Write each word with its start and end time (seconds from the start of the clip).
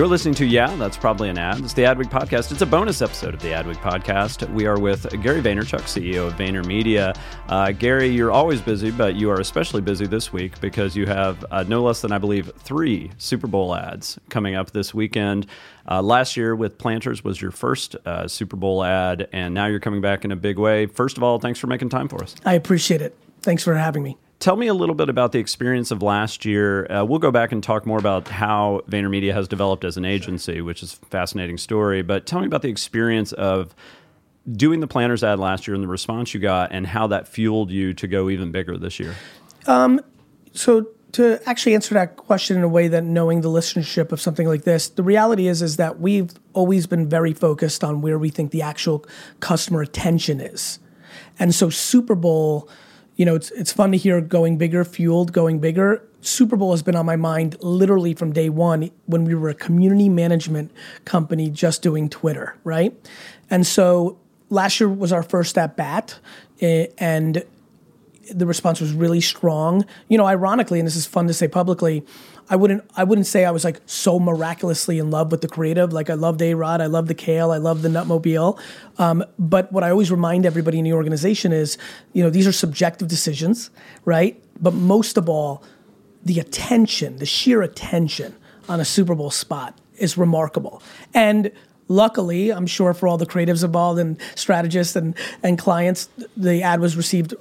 You're 0.00 0.08
listening 0.08 0.34
to 0.36 0.46
Yeah, 0.46 0.74
that's 0.76 0.96
probably 0.96 1.28
an 1.28 1.36
ad. 1.36 1.58
It's 1.58 1.74
the 1.74 1.82
Adweek 1.82 2.08
podcast. 2.08 2.50
It's 2.50 2.62
a 2.62 2.66
bonus 2.66 3.02
episode 3.02 3.34
of 3.34 3.42
the 3.42 3.48
Adweek 3.48 3.76
podcast. 3.82 4.50
We 4.50 4.64
are 4.64 4.80
with 4.80 5.02
Gary 5.22 5.42
Vaynerchuk, 5.42 5.82
CEO 5.82 6.26
of 6.26 6.36
VaynerMedia. 6.36 7.14
Uh, 7.48 7.72
Gary, 7.72 8.08
you're 8.08 8.30
always 8.30 8.62
busy, 8.62 8.90
but 8.90 9.14
you 9.16 9.30
are 9.30 9.40
especially 9.40 9.82
busy 9.82 10.06
this 10.06 10.32
week 10.32 10.58
because 10.62 10.96
you 10.96 11.04
have 11.04 11.44
uh, 11.50 11.64
no 11.64 11.82
less 11.82 12.00
than, 12.00 12.12
I 12.12 12.18
believe, 12.18 12.50
three 12.56 13.10
Super 13.18 13.46
Bowl 13.46 13.74
ads 13.74 14.18
coming 14.30 14.54
up 14.54 14.70
this 14.70 14.94
weekend. 14.94 15.46
Uh, 15.86 16.00
last 16.00 16.34
year 16.34 16.56
with 16.56 16.78
Planters 16.78 17.22
was 17.22 17.42
your 17.42 17.50
first 17.50 17.94
uh, 18.06 18.26
Super 18.26 18.56
Bowl 18.56 18.82
ad, 18.82 19.28
and 19.34 19.52
now 19.52 19.66
you're 19.66 19.80
coming 19.80 20.00
back 20.00 20.24
in 20.24 20.32
a 20.32 20.36
big 20.36 20.58
way. 20.58 20.86
First 20.86 21.18
of 21.18 21.22
all, 21.22 21.38
thanks 21.38 21.58
for 21.58 21.66
making 21.66 21.90
time 21.90 22.08
for 22.08 22.22
us. 22.22 22.34
I 22.46 22.54
appreciate 22.54 23.02
it. 23.02 23.14
Thanks 23.42 23.62
for 23.62 23.74
having 23.74 24.02
me. 24.02 24.16
Tell 24.40 24.56
me 24.56 24.68
a 24.68 24.74
little 24.74 24.94
bit 24.94 25.10
about 25.10 25.32
the 25.32 25.38
experience 25.38 25.90
of 25.90 26.02
last 26.02 26.46
year. 26.46 26.90
Uh, 26.90 27.04
we'll 27.04 27.18
go 27.18 27.30
back 27.30 27.52
and 27.52 27.62
talk 27.62 27.84
more 27.84 27.98
about 27.98 28.26
how 28.26 28.80
VaynerMedia 28.88 29.34
has 29.34 29.46
developed 29.46 29.84
as 29.84 29.98
an 29.98 30.06
agency, 30.06 30.62
which 30.62 30.82
is 30.82 30.98
a 31.02 31.06
fascinating 31.06 31.58
story. 31.58 32.00
But 32.00 32.24
tell 32.24 32.40
me 32.40 32.46
about 32.46 32.62
the 32.62 32.70
experience 32.70 33.32
of 33.32 33.74
doing 34.50 34.80
the 34.80 34.86
Planters 34.86 35.22
ad 35.22 35.38
last 35.38 35.68
year 35.68 35.74
and 35.74 35.84
the 35.84 35.88
response 35.88 36.32
you 36.32 36.40
got, 36.40 36.72
and 36.72 36.86
how 36.86 37.06
that 37.08 37.28
fueled 37.28 37.70
you 37.70 37.92
to 37.92 38.08
go 38.08 38.30
even 38.30 38.50
bigger 38.50 38.78
this 38.78 38.98
year. 38.98 39.14
Um, 39.66 40.00
so 40.54 40.88
to 41.12 41.38
actually 41.44 41.74
answer 41.74 41.92
that 41.92 42.16
question 42.16 42.56
in 42.56 42.62
a 42.62 42.68
way 42.68 42.88
that 42.88 43.04
knowing 43.04 43.42
the 43.42 43.50
listenership 43.50 44.10
of 44.10 44.22
something 44.22 44.48
like 44.48 44.64
this, 44.64 44.88
the 44.88 45.02
reality 45.02 45.48
is 45.48 45.60
is 45.60 45.76
that 45.76 46.00
we've 46.00 46.30
always 46.54 46.86
been 46.86 47.06
very 47.06 47.34
focused 47.34 47.84
on 47.84 48.00
where 48.00 48.18
we 48.18 48.30
think 48.30 48.52
the 48.52 48.62
actual 48.62 49.04
customer 49.40 49.82
attention 49.82 50.40
is, 50.40 50.78
and 51.38 51.54
so 51.54 51.68
Super 51.68 52.14
Bowl 52.14 52.70
you 53.20 53.26
know, 53.26 53.34
it's 53.34 53.50
it's 53.50 53.70
fun 53.70 53.92
to 53.92 53.98
hear 53.98 54.18
going 54.22 54.56
bigger, 54.56 54.82
fueled, 54.82 55.30
going 55.34 55.58
bigger. 55.58 56.02
Super 56.22 56.56
Bowl 56.56 56.70
has 56.70 56.82
been 56.82 56.96
on 56.96 57.04
my 57.04 57.16
mind 57.16 57.54
literally 57.62 58.14
from 58.14 58.32
day 58.32 58.48
one 58.48 58.90
when 59.04 59.26
we 59.26 59.34
were 59.34 59.50
a 59.50 59.54
community 59.54 60.08
management 60.08 60.70
company 61.04 61.50
just 61.50 61.82
doing 61.82 62.08
Twitter, 62.08 62.56
right? 62.64 62.96
And 63.50 63.66
so 63.66 64.18
last 64.48 64.80
year 64.80 64.88
was 64.88 65.12
our 65.12 65.22
first 65.22 65.58
at 65.58 65.76
bat, 65.76 66.18
eh, 66.62 66.86
and 66.96 67.44
the 68.32 68.46
response 68.46 68.80
was 68.80 68.94
really 68.94 69.20
strong. 69.20 69.84
You 70.08 70.16
know, 70.16 70.24
ironically, 70.24 70.78
and 70.78 70.86
this 70.86 70.96
is 70.96 71.04
fun 71.04 71.26
to 71.26 71.34
say 71.34 71.46
publicly, 71.46 72.02
I 72.50 72.56
wouldn't 72.56 72.84
I 72.96 73.04
wouldn't 73.04 73.28
say 73.28 73.44
I 73.44 73.52
was 73.52 73.64
like 73.64 73.80
so 73.86 74.18
miraculously 74.18 74.98
in 74.98 75.10
love 75.10 75.30
with 75.30 75.40
the 75.40 75.48
creative. 75.48 75.92
Like 75.92 76.10
I 76.10 76.14
loved 76.14 76.42
A 76.42 76.54
Rod, 76.54 76.80
I 76.80 76.86
love 76.86 77.06
the 77.06 77.14
Kale, 77.14 77.52
I 77.52 77.58
love 77.58 77.82
the 77.82 77.88
Nutmobile. 77.88 78.60
Um, 78.98 79.24
but 79.38 79.72
what 79.72 79.84
I 79.84 79.90
always 79.90 80.10
remind 80.10 80.44
everybody 80.44 80.78
in 80.78 80.84
the 80.84 80.92
organization 80.92 81.52
is, 81.52 81.78
you 82.12 82.24
know, 82.24 82.28
these 82.28 82.48
are 82.48 82.52
subjective 82.52 83.06
decisions, 83.06 83.70
right? 84.04 84.42
But 84.60 84.74
most 84.74 85.16
of 85.16 85.28
all, 85.28 85.62
the 86.24 86.40
attention, 86.40 87.18
the 87.18 87.26
sheer 87.26 87.62
attention 87.62 88.34
on 88.68 88.80
a 88.80 88.84
Super 88.84 89.14
Bowl 89.14 89.30
spot 89.30 89.78
is 89.96 90.18
remarkable. 90.18 90.82
And 91.14 91.52
luckily, 91.86 92.50
I'm 92.52 92.66
sure 92.66 92.94
for 92.94 93.06
all 93.06 93.16
the 93.16 93.26
creatives 93.26 93.62
involved 93.64 94.00
and 94.00 94.20
strategists 94.34 94.96
and, 94.96 95.14
and 95.42 95.56
clients, 95.56 96.08
the 96.36 96.62
ad 96.62 96.80
was 96.80 96.96
received 96.96 97.34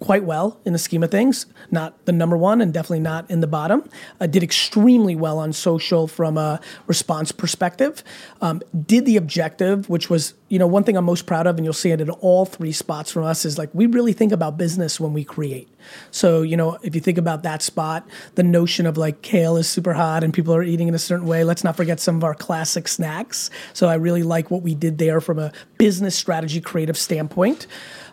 quite 0.00 0.24
well 0.24 0.58
in 0.64 0.72
the 0.72 0.78
scheme 0.78 1.02
of 1.02 1.10
things. 1.10 1.46
Not 1.70 2.04
the 2.06 2.12
number 2.12 2.36
one, 2.36 2.60
and 2.60 2.72
definitely 2.72 3.00
not 3.00 3.30
in 3.30 3.40
the 3.40 3.46
bottom. 3.46 3.88
Uh, 4.20 4.26
did 4.26 4.42
extremely 4.42 5.14
well 5.14 5.38
on 5.38 5.52
social 5.52 6.08
from 6.08 6.36
a 6.36 6.60
response 6.86 7.30
perspective. 7.30 8.02
Um, 8.40 8.62
did 8.86 9.04
the 9.04 9.16
objective, 9.16 9.88
which 9.88 10.10
was 10.10 10.34
you 10.48 10.58
know 10.58 10.66
one 10.66 10.84
thing 10.84 10.96
I'm 10.96 11.04
most 11.04 11.26
proud 11.26 11.46
of, 11.46 11.56
and 11.56 11.64
you'll 11.64 11.74
see 11.74 11.90
it 11.90 12.00
in 12.00 12.10
all 12.10 12.46
three 12.46 12.72
spots 12.72 13.12
from 13.12 13.24
us 13.24 13.44
is 13.44 13.58
like 13.58 13.70
we 13.74 13.86
really 13.86 14.12
think 14.12 14.32
about 14.32 14.56
business 14.56 14.98
when 14.98 15.12
we 15.12 15.22
create. 15.22 15.68
So 16.10 16.42
you 16.42 16.56
know 16.56 16.78
if 16.82 16.94
you 16.94 17.00
think 17.00 17.18
about 17.18 17.42
that 17.42 17.62
spot, 17.62 18.08
the 18.34 18.42
notion 18.42 18.86
of 18.86 18.96
like 18.96 19.22
kale 19.22 19.56
is 19.56 19.68
super 19.68 19.92
hot 19.92 20.24
and 20.24 20.32
people 20.32 20.54
are 20.54 20.62
eating 20.62 20.88
in 20.88 20.94
a 20.94 20.98
certain 20.98 21.26
way. 21.26 21.44
Let's 21.44 21.62
not 21.62 21.76
forget 21.76 22.00
some 22.00 22.16
of 22.16 22.24
our 22.24 22.34
classic 22.34 22.88
snacks. 22.88 23.50
So 23.74 23.88
I 23.88 23.94
really 23.94 24.22
like 24.22 24.50
what 24.50 24.62
we 24.62 24.74
did 24.74 24.98
there 24.98 25.20
from 25.20 25.38
a 25.38 25.52
business 25.78 26.16
strategy 26.16 26.60
creative 26.60 26.96
standpoint. 26.96 27.66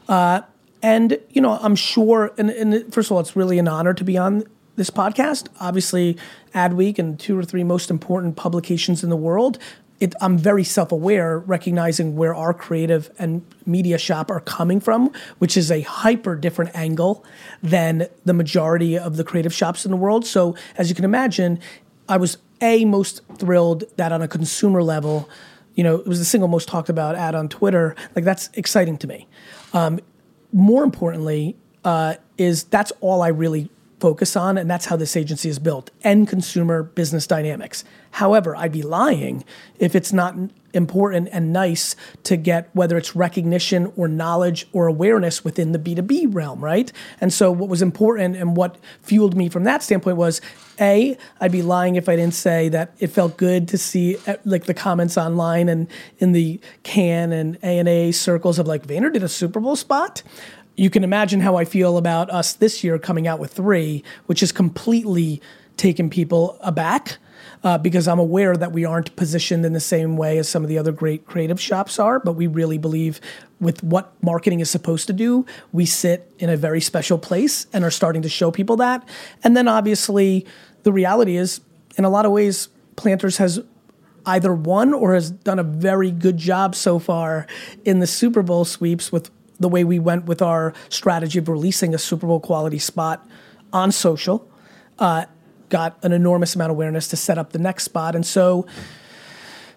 Uh, 0.09 0.41
and, 0.81 1.19
you 1.29 1.41
know, 1.41 1.57
I'm 1.61 1.75
sure, 1.75 2.33
and, 2.37 2.49
and 2.49 2.93
first 2.93 3.09
of 3.09 3.13
all, 3.13 3.19
it's 3.19 3.35
really 3.35 3.59
an 3.59 3.67
honor 3.67 3.93
to 3.93 4.03
be 4.03 4.17
on 4.17 4.43
this 4.75 4.89
podcast. 4.89 5.47
Obviously, 5.59 6.17
Adweek 6.53 6.99
and 6.99 7.19
two 7.19 7.37
or 7.37 7.43
three 7.43 7.63
most 7.63 7.89
important 7.89 8.35
publications 8.35 9.03
in 9.03 9.09
the 9.09 9.17
world. 9.17 9.57
It, 9.99 10.13
I'm 10.21 10.37
very 10.37 10.63
self 10.63 10.91
aware, 10.91 11.39
recognizing 11.39 12.15
where 12.15 12.35
our 12.35 12.53
creative 12.53 13.09
and 13.17 13.43
media 13.65 13.97
shop 13.97 14.29
are 14.29 14.39
coming 14.39 14.79
from, 14.79 15.11
which 15.39 15.57
is 15.57 15.71
a 15.71 15.81
hyper 15.81 16.35
different 16.35 16.75
angle 16.75 17.25
than 17.63 18.07
the 18.23 18.33
majority 18.33 18.97
of 18.97 19.17
the 19.17 19.23
creative 19.23 19.53
shops 19.53 19.85
in 19.85 19.91
the 19.91 19.97
world. 19.97 20.25
So, 20.25 20.55
as 20.77 20.89
you 20.89 20.95
can 20.95 21.03
imagine, 21.03 21.59
I 22.07 22.17
was 22.17 22.37
A, 22.61 22.85
most 22.85 23.21
thrilled 23.39 23.85
that 23.97 24.11
on 24.11 24.21
a 24.21 24.27
consumer 24.27 24.83
level, 24.83 25.27
you 25.73 25.83
know, 25.83 25.95
it 25.95 26.05
was 26.05 26.19
the 26.19 26.25
single 26.25 26.47
most 26.47 26.67
talked 26.67 26.89
about 26.89 27.15
ad 27.15 27.33
on 27.33 27.49
Twitter. 27.49 27.95
Like, 28.15 28.23
that's 28.23 28.51
exciting 28.53 28.99
to 28.99 29.07
me. 29.07 29.27
Um, 29.73 29.99
more 30.51 30.83
importantly, 30.83 31.55
uh, 31.83 32.15
is 32.37 32.65
that's 32.65 32.91
all 33.01 33.21
I 33.21 33.29
really 33.29 33.69
focus 33.99 34.35
on, 34.35 34.57
and 34.57 34.69
that's 34.69 34.85
how 34.85 34.95
this 34.95 35.15
agency 35.15 35.49
is 35.49 35.59
built 35.59 35.89
end 36.03 36.27
consumer 36.27 36.83
business 36.83 37.25
dynamics. 37.25 37.83
However, 38.11 38.55
I'd 38.55 38.71
be 38.71 38.81
lying 38.81 39.43
if 39.79 39.95
it's 39.95 40.13
not 40.13 40.35
important 40.73 41.29
and 41.31 41.51
nice 41.51 41.95
to 42.23 42.37
get 42.37 42.69
whether 42.73 42.97
it's 42.97 43.15
recognition 43.15 43.91
or 43.95 44.07
knowledge 44.07 44.67
or 44.73 44.87
awareness 44.87 45.43
within 45.43 45.71
the 45.71 45.79
B2B 45.79 46.33
realm, 46.33 46.63
right? 46.63 46.91
And 47.19 47.33
so, 47.33 47.51
what 47.51 47.69
was 47.69 47.81
important 47.81 48.35
and 48.35 48.55
what 48.55 48.77
fueled 49.01 49.35
me 49.35 49.49
from 49.49 49.63
that 49.63 49.81
standpoint 49.83 50.17
was 50.17 50.41
A, 50.79 51.17
I'd 51.39 51.51
be 51.51 51.61
lying 51.61 51.95
if 51.95 52.07
I 52.07 52.15
didn't 52.15 52.35
say 52.35 52.69
that 52.69 52.93
it 52.99 53.07
felt 53.07 53.37
good 53.37 53.67
to 53.69 53.77
see 53.77 54.17
uh, 54.27 54.35
like 54.45 54.65
the 54.65 54.73
comments 54.73 55.17
online 55.17 55.69
and 55.69 55.87
in 56.19 56.31
the 56.31 56.59
Cannes 56.83 57.33
and 57.33 57.57
A&A 57.63 58.11
circles 58.11 58.59
of 58.59 58.67
like, 58.67 58.85
Vayner 58.85 59.11
did 59.11 59.23
a 59.23 59.29
Super 59.29 59.59
Bowl 59.59 59.75
spot 59.75 60.21
you 60.77 60.91
can 60.91 61.03
imagine 61.03 61.41
how 61.41 61.57
I 61.57 61.65
feel 61.65 61.97
about 61.97 62.29
us 62.29 62.53
this 62.53 62.83
year 62.83 62.99
coming 62.99 63.27
out 63.27 63.39
with 63.39 63.51
three, 63.51 64.03
which 64.27 64.39
has 64.41 64.51
completely 64.51 65.41
taken 65.75 66.09
people 66.09 66.57
aback 66.61 67.17
uh, 67.63 67.77
because 67.79 68.07
I'm 68.07 68.19
aware 68.19 68.55
that 68.55 68.71
we 68.71 68.85
aren't 68.85 69.15
positioned 69.15 69.65
in 69.65 69.73
the 69.73 69.79
same 69.79 70.17
way 70.17 70.37
as 70.37 70.47
some 70.47 70.63
of 70.63 70.69
the 70.69 70.77
other 70.77 70.91
great 70.91 71.25
creative 71.25 71.59
shops 71.59 71.97
are, 71.97 72.19
but 72.19 72.33
we 72.33 72.45
really 72.45 72.77
believe 72.77 73.19
with 73.59 73.83
what 73.83 74.13
marketing 74.21 74.59
is 74.59 74.69
supposed 74.69 75.07
to 75.07 75.13
do, 75.13 75.45
we 75.71 75.85
sit 75.85 76.31
in 76.37 76.49
a 76.49 76.57
very 76.57 76.79
special 76.79 77.17
place 77.17 77.65
and 77.73 77.83
are 77.83 77.91
starting 77.91 78.21
to 78.21 78.29
show 78.29 78.51
people 78.51 78.77
that. 78.77 79.07
And 79.43 79.57
then 79.57 79.67
obviously, 79.67 80.45
the 80.83 80.93
reality 80.93 81.37
is, 81.37 81.61
in 81.97 82.05
a 82.05 82.09
lot 82.09 82.25
of 82.25 82.31
ways, 82.31 82.69
Planters 82.95 83.37
has 83.37 83.59
either 84.27 84.53
won 84.53 84.93
or 84.93 85.15
has 85.15 85.31
done 85.31 85.57
a 85.57 85.63
very 85.63 86.11
good 86.11 86.37
job 86.37 86.75
so 86.75 86.99
far 86.99 87.47
in 87.85 87.99
the 87.99 88.07
Super 88.07 88.43
Bowl 88.43 88.65
sweeps 88.65 89.11
with 89.11 89.31
the 89.59 89.69
way 89.69 89.83
we 89.83 89.99
went 89.99 90.25
with 90.25 90.41
our 90.41 90.73
strategy 90.89 91.39
of 91.39 91.49
releasing 91.49 91.93
a 91.93 91.97
Super 91.97 92.27
Bowl 92.27 92.39
quality 92.39 92.79
spot 92.79 93.27
on 93.73 93.91
social. 93.91 94.49
Uh, 94.99 95.25
got 95.69 95.97
an 96.03 96.11
enormous 96.11 96.55
amount 96.55 96.71
of 96.71 96.77
awareness 96.77 97.07
to 97.09 97.17
set 97.17 97.37
up 97.37 97.51
the 97.51 97.59
next 97.59 97.83
spot. 97.83 98.15
And 98.15 98.25
so 98.25 98.65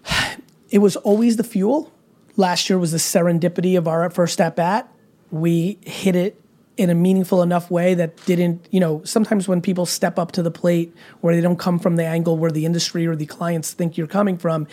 it 0.69 0.79
was 0.79 0.95
always 0.97 1.37
the 1.37 1.43
fuel. 1.43 1.91
Last 2.37 2.69
year 2.69 2.79
was 2.79 2.91
the 2.91 2.97
serendipity 2.97 3.77
of 3.77 3.87
our 3.87 4.09
first 4.09 4.39
at 4.39 4.55
bat. 4.55 4.91
We 5.31 5.79
hit 5.85 6.15
it 6.15 6.41
in 6.77 6.89
a 6.89 6.95
meaningful 6.95 7.41
enough 7.43 7.69
way 7.69 7.93
that 7.93 8.15
didn't, 8.25 8.67
you 8.71 8.79
know, 8.79 9.03
sometimes 9.03 9.47
when 9.47 9.61
people 9.61 9.85
step 9.85 10.17
up 10.17 10.31
to 10.31 10.41
the 10.41 10.51
plate 10.51 10.93
where 11.19 11.35
they 11.35 11.41
don't 11.41 11.59
come 11.59 11.77
from 11.77 11.95
the 11.95 12.05
angle 12.05 12.37
where 12.37 12.51
the 12.51 12.65
industry 12.65 13.05
or 13.05 13.15
the 13.15 13.25
clients 13.25 13.73
think 13.73 13.97
you're 13.97 14.07
coming 14.07 14.37
from, 14.37 14.67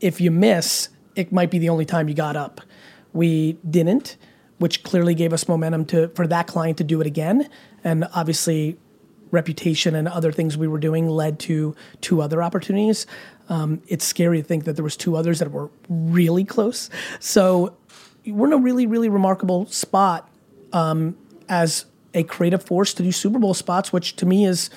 if 0.00 0.20
you 0.20 0.30
miss, 0.30 0.88
it 1.14 1.32
might 1.32 1.50
be 1.50 1.58
the 1.58 1.68
only 1.68 1.84
time 1.84 2.08
you 2.08 2.14
got 2.14 2.36
up. 2.36 2.60
We 3.12 3.54
didn't, 3.68 4.16
which 4.64 4.82
clearly 4.82 5.14
gave 5.14 5.34
us 5.34 5.46
momentum 5.46 5.84
to 5.84 6.08
for 6.14 6.26
that 6.26 6.46
client 6.46 6.78
to 6.78 6.84
do 6.84 6.98
it 6.98 7.06
again. 7.06 7.50
And 7.84 8.06
obviously 8.14 8.78
reputation 9.30 9.94
and 9.94 10.08
other 10.08 10.32
things 10.32 10.56
we 10.56 10.66
were 10.66 10.78
doing 10.78 11.06
led 11.06 11.38
to 11.40 11.76
two 12.00 12.22
other 12.22 12.42
opportunities. 12.42 13.06
Um, 13.50 13.82
it's 13.88 14.06
scary 14.06 14.40
to 14.40 14.42
think 14.42 14.64
that 14.64 14.72
there 14.76 14.82
was 14.82 14.96
two 14.96 15.16
others 15.16 15.40
that 15.40 15.50
were 15.50 15.70
really 15.90 16.46
close. 16.46 16.88
So 17.20 17.76
we're 18.24 18.46
in 18.46 18.54
a 18.54 18.56
really, 18.56 18.86
really 18.86 19.10
remarkable 19.10 19.66
spot 19.66 20.30
um, 20.72 21.14
as 21.46 21.84
a 22.14 22.22
creative 22.22 22.62
force 22.62 22.94
to 22.94 23.02
do 23.02 23.12
Super 23.12 23.38
Bowl 23.38 23.52
spots, 23.52 23.92
which 23.92 24.16
to 24.16 24.24
me 24.24 24.46
is 24.46 24.70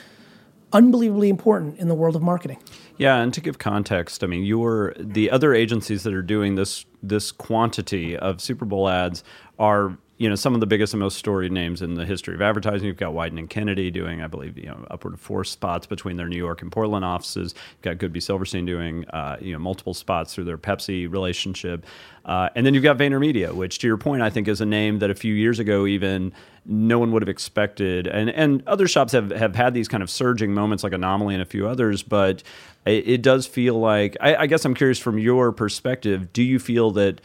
unbelievably 0.73 1.29
important 1.29 1.79
in 1.79 1.87
the 1.87 1.95
world 1.95 2.17
of 2.17 2.21
marketing. 2.21 2.59
Yeah, 2.97 3.21
and 3.21 3.33
to 3.33 3.39
give 3.39 3.57
context, 3.57 4.21
I 4.21 4.27
mean, 4.27 4.43
you're 4.43 4.93
the 4.99 5.31
other 5.31 5.53
agencies 5.53 6.03
that 6.03 6.13
are 6.13 6.21
doing 6.21 6.55
this 6.55 6.85
this 7.09 7.31
quantity 7.31 8.17
of 8.17 8.41
Super 8.41 8.65
Bowl 8.65 8.89
ads 8.89 9.23
are 9.59 9.97
you 10.17 10.27
know 10.27 10.35
some 10.35 10.53
of 10.53 10.59
the 10.59 10.65
biggest 10.65 10.93
and 10.93 10.99
most 10.99 11.17
storied 11.17 11.51
names 11.51 11.81
in 11.81 11.93
the 11.93 12.05
history 12.05 12.33
of 12.33 12.41
advertising. 12.41 12.87
You've 12.87 12.97
got 12.97 13.13
Wieden 13.13 13.37
and 13.37 13.49
Kennedy 13.49 13.91
doing, 13.91 14.21
I 14.21 14.27
believe, 14.27 14.57
you 14.57 14.65
know, 14.65 14.85
upward 14.89 15.13
of 15.13 15.19
four 15.19 15.43
spots 15.43 15.85
between 15.85 16.17
their 16.17 16.27
New 16.27 16.37
York 16.37 16.61
and 16.61 16.71
Portland 16.71 17.05
offices. 17.05 17.53
You've 17.75 17.81
got 17.81 17.97
Goodby 17.97 18.21
Silverstein 18.21 18.65
doing, 18.65 19.05
uh, 19.09 19.37
you 19.39 19.53
know, 19.53 19.59
multiple 19.59 19.93
spots 19.93 20.33
through 20.33 20.45
their 20.45 20.57
Pepsi 20.57 21.11
relationship, 21.11 21.85
uh, 22.25 22.49
and 22.55 22.65
then 22.65 22.73
you've 22.73 22.83
got 22.83 22.97
VaynerMedia, 22.97 23.53
which, 23.53 23.79
to 23.79 23.87
your 23.87 23.97
point, 23.97 24.21
I 24.21 24.29
think 24.29 24.47
is 24.47 24.59
a 24.59 24.65
name 24.65 24.99
that 24.99 25.11
a 25.11 25.15
few 25.15 25.33
years 25.33 25.59
ago 25.59 25.85
even 25.85 26.33
no 26.65 26.99
one 26.99 27.11
would 27.11 27.21
have 27.21 27.29
expected. 27.29 28.07
And 28.07 28.29
and 28.29 28.67
other 28.67 28.87
shops 28.87 29.13
have 29.13 29.29
have 29.31 29.55
had 29.55 29.73
these 29.73 29.87
kind 29.87 30.01
of 30.01 30.09
surging 30.09 30.53
moments, 30.53 30.83
like 30.83 30.93
Anomaly 30.93 31.35
and 31.35 31.41
a 31.41 31.45
few 31.45 31.67
others, 31.67 32.01
but 32.01 32.41
it, 32.85 33.07
it 33.07 33.21
does 33.21 33.45
feel 33.45 33.79
like. 33.79 34.17
I, 34.19 34.35
I 34.35 34.47
guess 34.47 34.65
I'm 34.65 34.73
curious 34.73 34.97
from 34.99 35.19
your 35.19 35.51
perspective. 35.51 36.33
Do 36.33 36.41
you 36.41 36.57
feel 36.59 36.91
that? 36.91 37.21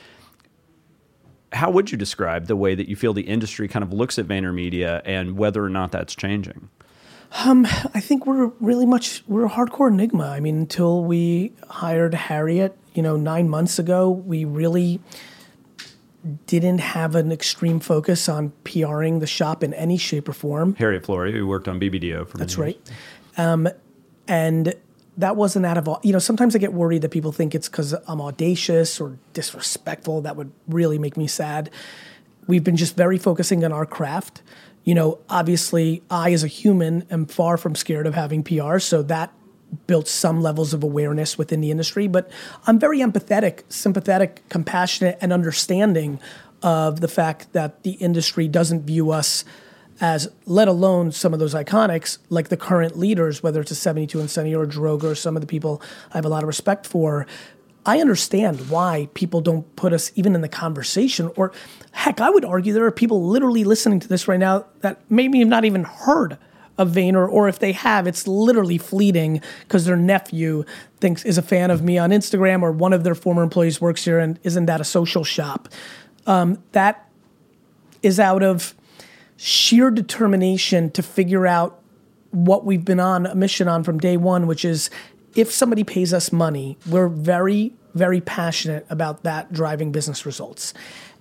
How 1.53 1.71
would 1.71 1.93
you 1.93 1.99
describe 1.99 2.47
the 2.47 2.57
way 2.57 2.75
that 2.75 2.89
you 2.89 2.97
feel 2.97 3.13
the 3.13 3.23
industry 3.23 3.69
kind 3.69 3.83
of 3.83 3.93
looks 3.93 4.19
at 4.19 4.27
VaynerMedia 4.27 5.03
and 5.05 5.37
whether 5.37 5.65
or 5.65 5.69
not 5.69 5.93
that's 5.93 6.15
changing? 6.15 6.69
Um, 7.45 7.67
I 7.95 8.01
think 8.01 8.27
we're 8.27 8.49
really 8.61 8.87
much 8.87 9.23
we're 9.27 9.47
a 9.47 9.51
hardcore 9.51 9.89
enigma. 9.89 10.29
I 10.29 10.41
mean, 10.41 10.59
until 10.59 11.03
we 11.03 11.53
hired 11.69 12.15
Harriet, 12.15 12.77
you 12.95 13.03
know, 13.03 13.17
nine 13.17 13.49
months 13.49 13.79
ago, 13.79 14.11
we 14.11 14.45
really 14.45 15.01
didn't 16.47 16.79
have 16.79 17.15
an 17.15 17.33
extreme 17.33 17.81
focus 17.81 18.29
on 18.29 18.53
PRing 18.65 19.19
the 19.19 19.27
shop 19.27 19.65
in 19.65 19.75
any 19.75 19.97
shape 19.97 20.29
or 20.29 20.33
form. 20.33 20.75
Harriet 20.77 21.05
Flory, 21.05 21.33
who 21.33 21.47
worked 21.47 21.69
on 21.69 21.81
BBDO 21.81 22.29
for 22.29 22.39
that's 22.39 22.59
right, 22.59 22.79
um, 23.39 23.69
and 24.29 24.75
that 25.17 25.37
wasn't 25.37 25.67
out 25.67 25.77
of 25.77 25.89
you 26.03 26.13
know 26.13 26.19
sometimes 26.19 26.57
i 26.57 26.59
get 26.59 26.73
worried 26.73 27.03
that 27.03 27.11
people 27.11 27.33
think 27.33 27.55
it's 27.55 27.69
because 27.69 27.95
i'm 28.09 28.21
audacious 28.21 29.01
or 29.01 29.19
disrespectful 29.33 30.23
that 30.23 30.37
would 30.37 30.53
really 30.69 30.99
make 30.99 31.17
me 31.17 31.27
sad. 31.27 31.71
We've 32.49 32.65
been 32.65 32.77
just 32.77 32.97
very 32.97 33.19
focusing 33.19 33.65
on 33.65 33.73
our 33.73 33.87
craft. 33.87 34.43
You 34.85 34.95
know 34.95 35.19
obviously 35.29 36.03
i 36.11 36.33
as 36.33 36.43
a 36.43 36.49
human 36.49 37.07
am 37.11 37.27
far 37.27 37.57
from 37.57 37.75
scared 37.75 38.07
of 38.07 38.15
having 38.15 38.43
pr 38.43 38.79
so 38.79 39.03
that 39.03 39.33
built 39.87 40.07
some 40.07 40.43
levels 40.43 40.75
of 40.75 40.83
awareness 40.83 41.39
within 41.39 41.61
the 41.61 41.71
industry 41.71 42.07
but 42.07 42.31
i'm 42.67 42.79
very 42.79 42.99
empathetic 42.99 43.63
sympathetic 43.69 44.43
compassionate 44.49 45.17
and 45.21 45.33
understanding 45.33 46.21
of 46.63 47.01
the 47.01 47.09
fact 47.09 47.53
that 47.53 47.83
the 47.83 47.93
industry 47.93 48.49
doesn't 48.49 48.83
view 48.83 49.11
us 49.11 49.45
as 50.01 50.29
let 50.47 50.69
alone 50.69 51.13
some 51.13 51.33
of 51.33 51.39
those 51.39 51.55
iconics 51.55 52.19
like 52.29 52.49
the 52.49 52.57
current 52.57 52.99
leaders, 52.99 53.43
whether 53.43 53.61
it's 53.61 53.71
a 53.71 53.77
72 53.77 54.19
and 54.19 54.31
Sunny 54.31 54.55
or 54.55 54.67
Droga 54.67 55.05
or 55.05 55.15
some 55.15 55.37
of 55.37 55.41
the 55.41 55.47
people 55.47 55.81
I 56.13 56.19
have 56.19 56.25
a 56.25 56.29
lot 56.29 56.43
of 56.43 56.47
respect 56.47 56.87
for. 56.87 57.27
I 57.85 58.01
understand 58.01 58.71
why 58.71 59.09
people 59.15 59.41
don't 59.41 59.75
put 59.75 59.93
us 59.93 60.13
even 60.15 60.35
in 60.35 60.41
the 60.41 60.49
conversation. 60.49 61.31
Or 61.37 61.53
heck, 61.91 62.21
I 62.21 62.31
would 62.31 62.45
argue 62.45 62.73
there 62.73 62.87
are 62.87 62.93
people 62.93 63.27
literally 63.27 63.65
listening 63.65 64.01
to 64.01 64.09
this 64.09 64.29
right 64.29 64.39
now 64.39 64.67
that 64.81 65.01
maybe 65.11 65.41
have 65.41 65.49
not 65.49 65.65
even 65.65 65.85
heard 65.85 66.39
of 66.79 66.91
Vayner, 66.91 67.29
or 67.29 67.49
if 67.49 67.59
they 67.59 67.73
have, 67.73 68.07
it's 68.07 68.27
literally 68.27 68.79
fleeting 68.79 69.43
because 69.61 69.85
their 69.85 69.97
nephew 69.97 70.65
thinks 71.01 71.25
is 71.25 71.37
a 71.37 71.43
fan 71.43 71.71
of 71.71 71.83
me 71.83 71.99
on 71.99 72.11
Instagram, 72.11 72.63
or 72.63 72.73
one 72.73 72.93
of 72.93 73.05
their 73.05 73.15
former 73.15 73.43
employees 73.43 73.81
works 73.81 74.05
here, 74.05 74.19
and 74.19 74.39
isn't 74.43 74.67
that 74.67 74.81
a 74.81 74.85
social 74.85 75.23
shop? 75.23 75.69
Um, 76.27 76.63
that 76.73 77.09
is 78.03 78.19
out 78.19 78.43
of 78.43 78.75
sheer 79.45 79.91
determination 79.91 80.89
to 80.89 81.03
figure 81.03 81.49
out 81.49 81.81
what 82.31 82.65
we've 82.65 82.85
been 82.85 83.01
on 83.01 83.27
a 83.27 83.35
mission 83.35 83.67
on 83.67 83.83
from 83.83 83.99
day 83.99 84.17
one, 84.17 84.47
which 84.47 84.65
is 84.65 84.89
if 85.35 85.51
somebody 85.51 85.83
pays 85.83 86.15
us 86.15 86.31
money, 86.31 86.79
we're 86.89 87.09
very, 87.09 87.75
very 87.93 88.21
passionate 88.21 88.87
about 88.89 89.25
that 89.25 89.53
driving 89.53 89.91
business 89.91 90.25
results. 90.25 90.73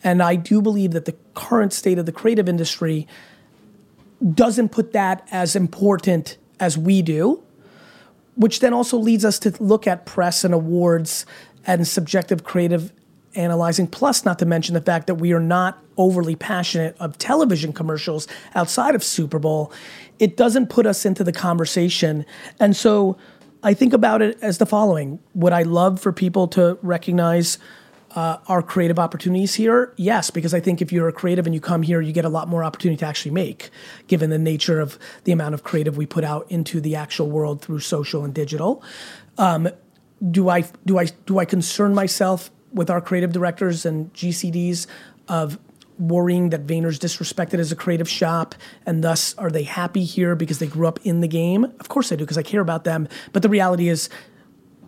And 0.03 0.21
I 0.21 0.35
do 0.35 0.61
believe 0.61 0.91
that 0.91 1.05
the 1.05 1.15
current 1.33 1.73
state 1.73 1.97
of 1.97 2.05
the 2.05 2.11
creative 2.11 2.47
industry 2.47 3.07
doesn't 4.35 4.69
put 4.69 4.93
that 4.93 5.27
as 5.31 5.55
important 5.55 6.37
as 6.59 6.77
we 6.77 7.01
do, 7.01 7.41
which 8.35 8.59
then 8.59 8.71
also 8.71 8.97
leads 8.97 9.25
us 9.25 9.39
to 9.39 9.51
look 9.59 9.87
at 9.87 10.05
press 10.05 10.43
and 10.43 10.53
awards 10.53 11.25
and 11.65 11.87
subjective 11.87 12.43
creative 12.43 12.93
analyzing, 13.33 13.87
plus, 13.87 14.25
not 14.25 14.37
to 14.37 14.45
mention 14.45 14.75
the 14.75 14.81
fact 14.81 15.07
that 15.07 15.15
we 15.15 15.33
are 15.33 15.39
not 15.39 15.79
overly 16.01 16.35
passionate 16.35 16.95
of 16.99 17.17
television 17.17 17.71
commercials 17.73 18.27
outside 18.55 18.95
of 18.95 19.03
Super 19.03 19.39
Bowl, 19.39 19.71
it 20.19 20.37
doesn't 20.37 20.67
put 20.67 20.85
us 20.85 21.05
into 21.05 21.23
the 21.23 21.31
conversation. 21.31 22.25
And 22.59 22.75
so 22.75 23.17
I 23.63 23.73
think 23.73 23.93
about 23.93 24.21
it 24.21 24.37
as 24.41 24.57
the 24.57 24.65
following 24.65 25.19
Would 25.35 25.53
I 25.53 25.63
love 25.63 25.99
for 25.99 26.11
people 26.11 26.47
to 26.49 26.77
recognize 26.81 27.57
uh, 28.15 28.37
our 28.47 28.61
creative 28.61 28.99
opportunities 28.99 29.55
here? 29.55 29.93
Yes, 29.95 30.29
because 30.31 30.53
I 30.53 30.59
think 30.59 30.81
if 30.81 30.91
you're 30.91 31.07
a 31.07 31.13
creative 31.13 31.45
and 31.45 31.55
you 31.55 31.61
come 31.61 31.83
here, 31.83 32.01
you 32.01 32.11
get 32.11 32.25
a 32.25 32.29
lot 32.29 32.47
more 32.47 32.63
opportunity 32.63 32.97
to 32.99 33.05
actually 33.05 33.31
make, 33.31 33.69
given 34.07 34.29
the 34.29 34.39
nature 34.39 34.79
of 34.79 34.97
the 35.23 35.31
amount 35.31 35.53
of 35.53 35.63
creative 35.63 35.97
we 35.97 36.05
put 36.05 36.23
out 36.23 36.49
into 36.51 36.81
the 36.81 36.95
actual 36.95 37.29
world 37.29 37.61
through 37.61 37.79
social 37.79 38.25
and 38.25 38.33
digital. 38.33 38.83
Um, 39.37 39.69
do 40.29 40.49
I 40.49 40.65
do 40.85 40.99
I 40.99 41.05
do 41.25 41.39
I 41.39 41.45
concern 41.45 41.95
myself 41.95 42.51
with 42.73 42.89
our 42.89 43.01
creative 43.01 43.31
directors 43.31 43.85
and 43.85 44.13
GCDs 44.13 44.87
of 45.27 45.57
worrying 45.99 46.49
that 46.49 46.65
Vayner's 46.65 46.99
disrespected 46.99 47.59
as 47.59 47.71
a 47.71 47.75
creative 47.75 48.09
shop, 48.09 48.55
and 48.85 49.03
thus 49.03 49.33
are 49.37 49.49
they 49.49 49.63
happy 49.63 50.03
here 50.03 50.35
because 50.35 50.59
they 50.59 50.67
grew 50.67 50.87
up 50.87 50.99
in 51.03 51.21
the 51.21 51.27
game? 51.27 51.65
Of 51.79 51.89
course 51.89 52.11
I 52.11 52.15
do, 52.15 52.23
because 52.23 52.37
I 52.37 52.43
care 52.43 52.61
about 52.61 52.83
them. 52.83 53.07
But 53.33 53.41
the 53.41 53.49
reality 53.49 53.87
is, 53.87 54.09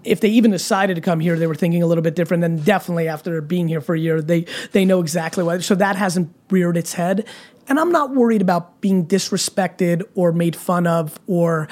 if 0.04 0.20
they 0.20 0.30
even 0.30 0.52
decided 0.52 0.96
to 0.96 1.02
come 1.02 1.20
here, 1.20 1.38
they 1.38 1.48
were 1.48 1.56
thinking 1.56 1.82
a 1.82 1.86
little 1.88 2.02
bit 2.02 2.16
different. 2.16 2.42
Then 2.42 2.58
definitely 2.58 3.08
after 3.08 3.42
being 3.42 3.68
here 3.68 3.82
for 3.82 3.96
a 3.96 4.00
year, 4.00 4.22
they 4.22 4.46
they 4.72 4.86
know 4.86 5.00
exactly 5.00 5.44
why. 5.44 5.60
So 5.60 5.76
that 5.76 5.96
hasn't 5.96 6.34
reared 6.50 6.78
its 6.78 6.94
head, 6.94 7.26
and 7.68 7.80
I'm 7.80 7.92
not 7.92 8.14
worried 8.14 8.42
about 8.42 8.82
being 8.82 9.06
disrespected 9.06 10.04
or 10.16 10.32
made 10.32 10.56
fun 10.56 10.88
of 10.88 11.20
or 11.28 11.70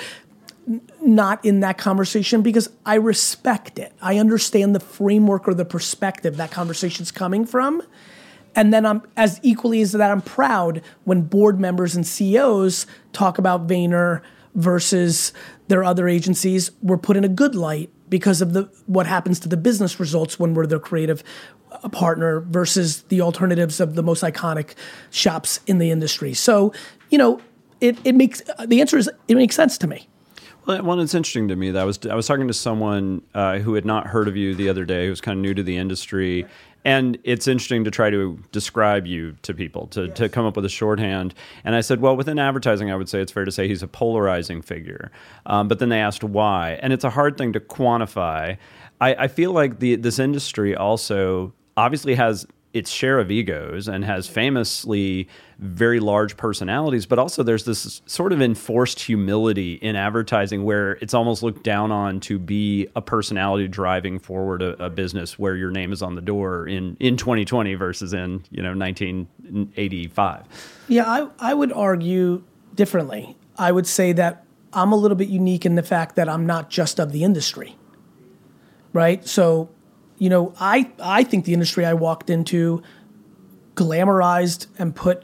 not 1.01 1.43
in 1.43 1.61
that 1.61 1.77
conversation 1.77 2.41
because 2.41 2.69
I 2.85 2.95
respect 2.95 3.79
it. 3.79 3.93
I 4.01 4.17
understand 4.17 4.75
the 4.75 4.79
framework 4.79 5.47
or 5.47 5.53
the 5.53 5.65
perspective 5.65 6.37
that 6.37 6.51
conversation's 6.51 7.11
coming 7.11 7.45
from. 7.45 7.81
And 8.55 8.73
then 8.73 8.85
I'm 8.85 9.01
as 9.15 9.39
equally 9.43 9.81
as 9.81 9.93
that 9.93 10.11
I'm 10.11 10.21
proud 10.21 10.81
when 11.03 11.21
board 11.21 11.59
members 11.59 11.95
and 11.95 12.05
CEOs 12.05 12.85
talk 13.13 13.37
about 13.37 13.67
Vayner 13.67 14.21
versus 14.55 15.31
their 15.67 15.83
other 15.83 16.07
agencies, 16.07 16.71
we're 16.81 16.97
put 16.97 17.15
in 17.15 17.23
a 17.23 17.29
good 17.29 17.55
light 17.55 17.89
because 18.09 18.41
of 18.41 18.53
the 18.53 18.63
what 18.85 19.07
happens 19.07 19.39
to 19.39 19.47
the 19.47 19.57
business 19.57 19.99
results 19.99 20.37
when 20.37 20.53
we're 20.53 20.67
their 20.67 20.79
creative 20.79 21.23
uh, 21.71 21.87
partner 21.89 22.41
versus 22.41 23.03
the 23.03 23.21
alternatives 23.21 23.79
of 23.79 23.95
the 23.95 24.03
most 24.03 24.21
iconic 24.21 24.75
shops 25.09 25.61
in 25.65 25.77
the 25.77 25.89
industry. 25.89 26.33
So, 26.33 26.73
you 27.09 27.17
know, 27.17 27.39
it, 27.79 27.97
it 28.05 28.15
makes 28.15 28.41
the 28.65 28.81
answer 28.81 28.97
is 28.97 29.09
it 29.27 29.35
makes 29.35 29.55
sense 29.55 29.77
to 29.79 29.87
me. 29.87 30.07
Well, 30.65 30.83
well, 30.83 30.99
it's 30.99 31.15
interesting 31.15 31.47
to 31.47 31.55
me 31.55 31.71
that 31.71 31.81
I 31.81 31.85
was 31.85 31.99
I 32.05 32.13
was 32.13 32.27
talking 32.27 32.47
to 32.47 32.53
someone 32.53 33.23
uh, 33.33 33.59
who 33.59 33.73
had 33.73 33.85
not 33.85 34.07
heard 34.07 34.27
of 34.27 34.35
you 34.35 34.53
the 34.53 34.69
other 34.69 34.85
day, 34.85 35.05
who 35.05 35.09
was 35.09 35.21
kind 35.21 35.37
of 35.37 35.41
new 35.41 35.53
to 35.53 35.63
the 35.63 35.77
industry, 35.77 36.45
and 36.83 37.17
it's 37.23 37.47
interesting 37.47 37.83
to 37.83 37.91
try 37.91 38.09
to 38.09 38.39
describe 38.51 39.05
you 39.05 39.35
to 39.43 39.53
people 39.53 39.87
to, 39.87 40.05
yes. 40.05 40.17
to 40.17 40.29
come 40.29 40.45
up 40.45 40.55
with 40.55 40.65
a 40.65 40.69
shorthand. 40.69 41.33
And 41.63 41.75
i 41.75 41.81
said 41.81 42.01
well 42.01 42.15
within 42.15 42.39
advertising 42.39 42.91
i 42.91 42.95
would 42.95 43.09
say 43.09 43.21
it's 43.21 43.31
fair 43.31 43.45
to 43.45 43.51
say 43.51 43.67
he's 43.67 43.83
a 43.83 43.87
polarizing 43.87 44.61
figure. 44.61 45.11
Um, 45.45 45.67
but 45.67 45.79
then 45.79 45.89
they 45.89 45.99
asked 45.99 46.23
why. 46.23 46.79
And 46.81 46.93
it's 46.93 47.03
a 47.03 47.09
hard 47.09 47.37
thing 47.37 47.53
to 47.53 47.59
quantify. 47.59 48.57
I, 48.99 49.15
I 49.15 49.27
feel 49.27 49.51
like 49.51 49.79
the, 49.79 49.95
this 49.95 50.19
industry 50.19 50.75
also 50.75 51.53
obviously 51.77 52.15
has 52.15 52.45
its 52.73 52.89
share 52.89 53.19
of 53.19 53.29
egos 53.29 53.87
and 53.87 54.05
has 54.05 54.27
famously 54.27 55.27
very 55.59 55.99
large 55.99 56.37
personalities, 56.37 57.05
but 57.05 57.19
also 57.19 57.43
there's 57.43 57.65
this 57.65 58.01
sort 58.05 58.31
of 58.31 58.41
enforced 58.41 58.99
humility 58.99 59.73
in 59.75 59.95
advertising 59.95 60.63
where 60.63 60.93
it's 60.93 61.13
almost 61.13 61.43
looked 61.43 61.63
down 61.63 61.91
on 61.91 62.19
to 62.21 62.39
be 62.39 62.87
a 62.95 63.01
personality 63.01 63.67
driving 63.67 64.19
forward 64.19 64.61
a, 64.61 64.83
a 64.83 64.89
business 64.89 65.37
where 65.37 65.55
your 65.55 65.69
name 65.71 65.91
is 65.91 66.01
on 66.01 66.15
the 66.15 66.21
door 66.21 66.67
in, 66.67 66.95
in 66.99 67.17
2020 67.17 67.75
versus 67.75 68.13
in 68.13 68.43
you 68.51 68.61
know 68.61 68.73
1985. 68.73 70.45
Yeah, 70.87 71.05
I, 71.05 71.27
I 71.39 71.53
would 71.53 71.71
argue 71.73 72.43
differently. 72.75 73.35
I 73.57 73.71
would 73.71 73.85
say 73.85 74.13
that 74.13 74.45
I'm 74.73 74.91
a 74.91 74.95
little 74.95 75.17
bit 75.17 75.27
unique 75.27 75.65
in 75.65 75.75
the 75.75 75.83
fact 75.83 76.15
that 76.15 76.29
I'm 76.29 76.45
not 76.45 76.69
just 76.69 76.99
of 76.99 77.11
the 77.11 77.23
industry, 77.23 77.75
right? 78.93 79.25
So 79.27 79.69
you 80.21 80.29
know, 80.29 80.53
I 80.59 80.91
I 81.01 81.23
think 81.23 81.45
the 81.45 81.53
industry 81.53 81.83
I 81.83 81.95
walked 81.95 82.29
into 82.29 82.83
glamorized 83.73 84.67
and 84.77 84.95
put 84.95 85.23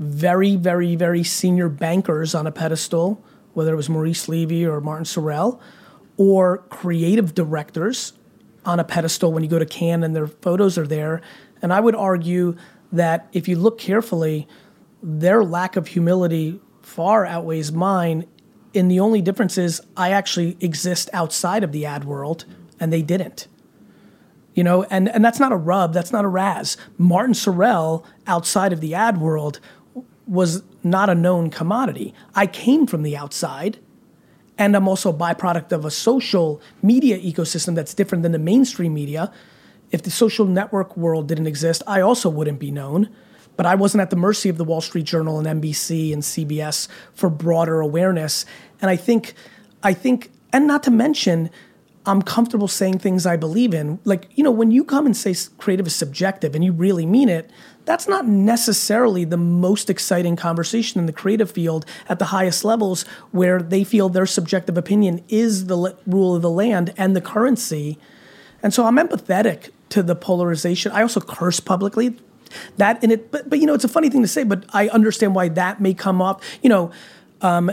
very, 0.00 0.56
very, 0.56 0.96
very 0.96 1.22
senior 1.22 1.68
bankers 1.68 2.34
on 2.34 2.44
a 2.44 2.50
pedestal, 2.50 3.24
whether 3.54 3.72
it 3.72 3.76
was 3.76 3.88
Maurice 3.88 4.28
Levy 4.28 4.66
or 4.66 4.80
Martin 4.80 5.04
Sorrell, 5.04 5.60
or 6.16 6.58
creative 6.70 7.36
directors 7.36 8.14
on 8.64 8.80
a 8.80 8.84
pedestal 8.84 9.32
when 9.32 9.44
you 9.44 9.48
go 9.48 9.60
to 9.60 9.64
Cannes 9.64 10.02
and 10.02 10.16
their 10.16 10.26
photos 10.26 10.76
are 10.76 10.88
there. 10.88 11.22
And 11.62 11.72
I 11.72 11.78
would 11.78 11.94
argue 11.94 12.56
that 12.90 13.28
if 13.32 13.46
you 13.46 13.56
look 13.56 13.78
carefully, 13.78 14.48
their 15.04 15.44
lack 15.44 15.76
of 15.76 15.86
humility 15.86 16.60
far 16.82 17.24
outweighs 17.24 17.70
mine. 17.70 18.26
And 18.74 18.90
the 18.90 18.98
only 18.98 19.22
difference 19.22 19.56
is 19.56 19.82
I 19.96 20.10
actually 20.10 20.56
exist 20.60 21.10
outside 21.12 21.62
of 21.62 21.70
the 21.70 21.86
ad 21.86 22.02
world 22.02 22.44
and 22.80 22.92
they 22.92 23.02
didn't 23.02 23.46
you 24.56 24.64
know, 24.64 24.84
and, 24.84 25.08
and 25.10 25.24
that's 25.24 25.38
not 25.38 25.52
a 25.52 25.56
rub, 25.56 25.92
that's 25.92 26.10
not 26.10 26.24
a 26.24 26.28
razz. 26.28 26.78
Martin 26.96 27.34
Sorrell, 27.34 28.04
outside 28.26 28.72
of 28.72 28.80
the 28.80 28.94
ad 28.94 29.20
world, 29.20 29.60
was 30.26 30.62
not 30.82 31.10
a 31.10 31.14
known 31.14 31.50
commodity. 31.50 32.14
I 32.34 32.46
came 32.46 32.86
from 32.86 33.02
the 33.02 33.16
outside, 33.16 33.78
and 34.56 34.74
I'm 34.74 34.88
also 34.88 35.10
a 35.10 35.14
byproduct 35.14 35.72
of 35.72 35.84
a 35.84 35.90
social 35.90 36.60
media 36.82 37.18
ecosystem 37.18 37.74
that's 37.74 37.92
different 37.92 38.22
than 38.22 38.32
the 38.32 38.38
mainstream 38.38 38.94
media. 38.94 39.30
If 39.90 40.02
the 40.02 40.10
social 40.10 40.46
network 40.46 40.96
world 40.96 41.28
didn't 41.28 41.46
exist, 41.46 41.82
I 41.86 42.00
also 42.00 42.30
wouldn't 42.30 42.58
be 42.58 42.70
known. 42.70 43.10
But 43.58 43.66
I 43.66 43.74
wasn't 43.74 44.00
at 44.00 44.10
the 44.10 44.16
mercy 44.16 44.48
of 44.48 44.56
the 44.56 44.64
Wall 44.64 44.80
Street 44.80 45.04
Journal 45.04 45.38
and 45.38 45.62
NBC 45.62 46.12
and 46.12 46.22
CBS 46.22 46.88
for 47.14 47.28
broader 47.28 47.80
awareness. 47.80 48.46
And 48.80 48.90
I 48.90 48.96
think, 48.96 49.34
I 49.82 49.92
think, 49.92 50.30
and 50.52 50.66
not 50.66 50.82
to 50.84 50.90
mention, 50.90 51.50
I'm 52.06 52.22
comfortable 52.22 52.68
saying 52.68 53.00
things 53.00 53.26
I 53.26 53.36
believe 53.36 53.74
in. 53.74 53.98
Like, 54.04 54.28
you 54.34 54.44
know, 54.44 54.50
when 54.52 54.70
you 54.70 54.84
come 54.84 55.06
and 55.06 55.16
say 55.16 55.34
creative 55.58 55.88
is 55.88 55.94
subjective 55.94 56.54
and 56.54 56.64
you 56.64 56.72
really 56.72 57.04
mean 57.04 57.28
it, 57.28 57.50
that's 57.84 58.06
not 58.06 58.26
necessarily 58.26 59.24
the 59.24 59.36
most 59.36 59.90
exciting 59.90 60.36
conversation 60.36 61.00
in 61.00 61.06
the 61.06 61.12
creative 61.12 61.50
field 61.50 61.84
at 62.08 62.18
the 62.18 62.26
highest 62.26 62.64
levels 62.64 63.02
where 63.32 63.60
they 63.60 63.84
feel 63.84 64.08
their 64.08 64.26
subjective 64.26 64.78
opinion 64.78 65.24
is 65.28 65.66
the 65.66 65.96
rule 66.06 66.36
of 66.36 66.42
the 66.42 66.50
land 66.50 66.94
and 66.96 67.14
the 67.16 67.20
currency. 67.20 67.98
And 68.62 68.72
so 68.72 68.86
I'm 68.86 68.96
empathetic 68.96 69.70
to 69.90 70.02
the 70.02 70.16
polarization. 70.16 70.92
I 70.92 71.02
also 71.02 71.20
curse 71.20 71.60
publicly. 71.60 72.16
That 72.76 73.02
in 73.02 73.10
it, 73.10 73.30
but, 73.30 73.50
but 73.50 73.58
you 73.58 73.66
know, 73.66 73.74
it's 73.74 73.84
a 73.84 73.88
funny 73.88 74.10
thing 74.10 74.22
to 74.22 74.28
say, 74.28 74.44
but 74.44 74.64
I 74.72 74.88
understand 74.88 75.34
why 75.34 75.48
that 75.50 75.80
may 75.80 75.94
come 75.94 76.22
up. 76.22 76.42
You 76.62 76.68
know, 76.68 76.90
um, 77.40 77.70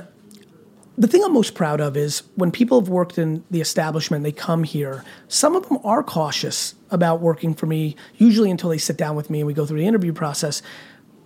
the 0.97 1.07
thing 1.07 1.23
I'm 1.23 1.33
most 1.33 1.55
proud 1.55 1.81
of 1.81 1.97
is 1.97 2.23
when 2.35 2.51
people 2.51 2.79
have 2.79 2.89
worked 2.89 3.17
in 3.17 3.43
the 3.50 3.62
establishment, 3.62 4.23
they 4.23 4.31
come 4.31 4.63
here. 4.63 5.03
Some 5.27 5.55
of 5.55 5.67
them 5.67 5.79
are 5.83 6.03
cautious 6.03 6.75
about 6.91 7.19
working 7.19 7.55
for 7.55 7.65
me, 7.65 7.95
usually 8.17 8.51
until 8.51 8.69
they 8.69 8.77
sit 8.77 8.97
down 8.97 9.15
with 9.15 9.29
me 9.29 9.39
and 9.39 9.47
we 9.47 9.53
go 9.53 9.65
through 9.65 9.79
the 9.79 9.88
interview 9.88 10.13
process. 10.13 10.62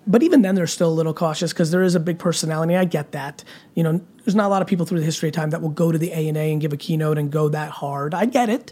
But 0.05 0.23
even 0.23 0.41
then, 0.41 0.55
they're 0.55 0.67
still 0.67 0.87
a 0.87 0.95
little 0.95 1.13
cautious 1.13 1.51
because 1.51 1.71
there 1.71 1.83
is 1.83 1.95
a 1.95 1.99
big 1.99 2.17
personality. 2.17 2.77
I 2.77 2.85
get 2.85 3.11
that. 3.11 3.43
You 3.75 3.83
know, 3.83 4.01
there's 4.23 4.35
not 4.35 4.45
a 4.45 4.49
lot 4.49 4.61
of 4.61 4.67
people 4.69 4.85
through 4.85 4.99
the 4.99 5.05
history 5.05 5.27
of 5.27 5.35
time 5.35 5.49
that 5.49 5.61
will 5.61 5.69
go 5.69 5.91
to 5.91 5.97
the 5.97 6.11
A 6.11 6.29
and 6.29 6.37
A 6.37 6.51
and 6.53 6.61
give 6.61 6.71
a 6.71 6.77
keynote 6.77 7.17
and 7.17 7.29
go 7.29 7.49
that 7.49 7.71
hard. 7.71 8.13
I 8.13 8.25
get 8.25 8.49
it. 8.49 8.71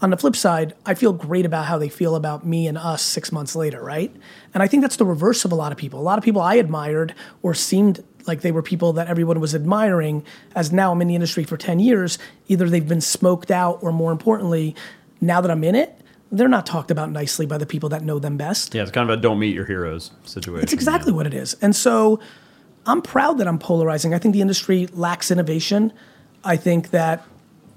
On 0.00 0.10
the 0.10 0.16
flip 0.16 0.36
side, 0.36 0.74
I 0.84 0.94
feel 0.94 1.12
great 1.12 1.46
about 1.46 1.66
how 1.66 1.78
they 1.78 1.88
feel 1.90 2.16
about 2.16 2.46
me 2.46 2.66
and 2.66 2.76
us 2.76 3.02
six 3.02 3.32
months 3.32 3.54
later, 3.54 3.82
right? 3.82 4.14
And 4.54 4.62
I 4.62 4.66
think 4.66 4.82
that's 4.82 4.96
the 4.96 5.06
reverse 5.06 5.44
of 5.44 5.52
a 5.52 5.54
lot 5.54 5.72
of 5.72 5.78
people. 5.78 6.00
A 6.00 6.02
lot 6.02 6.18
of 6.18 6.24
people 6.24 6.40
I 6.40 6.54
admired 6.54 7.14
or 7.42 7.54
seemed 7.54 8.04
like 8.26 8.40
they 8.40 8.52
were 8.52 8.62
people 8.62 8.92
that 8.94 9.08
everyone 9.08 9.40
was 9.40 9.54
admiring. 9.54 10.24
As 10.54 10.72
now 10.72 10.92
I'm 10.92 11.02
in 11.02 11.08
the 11.08 11.14
industry 11.14 11.44
for 11.44 11.56
10 11.56 11.78
years, 11.80 12.18
either 12.48 12.68
they've 12.68 12.86
been 12.86 13.00
smoked 13.00 13.50
out, 13.50 13.78
or 13.82 13.92
more 13.92 14.12
importantly, 14.12 14.74
now 15.20 15.40
that 15.40 15.50
I'm 15.50 15.64
in 15.64 15.74
it, 15.74 16.00
they're 16.32 16.48
not 16.48 16.66
talked 16.66 16.90
about 16.90 17.10
nicely 17.10 17.46
by 17.46 17.58
the 17.58 17.66
people 17.66 17.88
that 17.90 18.02
know 18.02 18.18
them 18.18 18.36
best. 18.36 18.74
Yeah, 18.74 18.82
it's 18.82 18.90
kind 18.90 19.08
of 19.08 19.18
a 19.18 19.22
don't 19.22 19.38
meet 19.38 19.54
your 19.54 19.64
heroes 19.64 20.10
situation. 20.24 20.62
It's 20.62 20.72
exactly 20.72 21.12
yeah. 21.12 21.16
what 21.16 21.26
it 21.26 21.34
is. 21.34 21.54
And 21.62 21.74
so 21.74 22.20
I'm 22.84 23.02
proud 23.02 23.38
that 23.38 23.48
I'm 23.48 23.58
polarizing. 23.58 24.14
I 24.14 24.18
think 24.18 24.32
the 24.32 24.40
industry 24.40 24.88
lacks 24.92 25.30
innovation. 25.30 25.92
I 26.44 26.56
think 26.56 26.90
that 26.90 27.24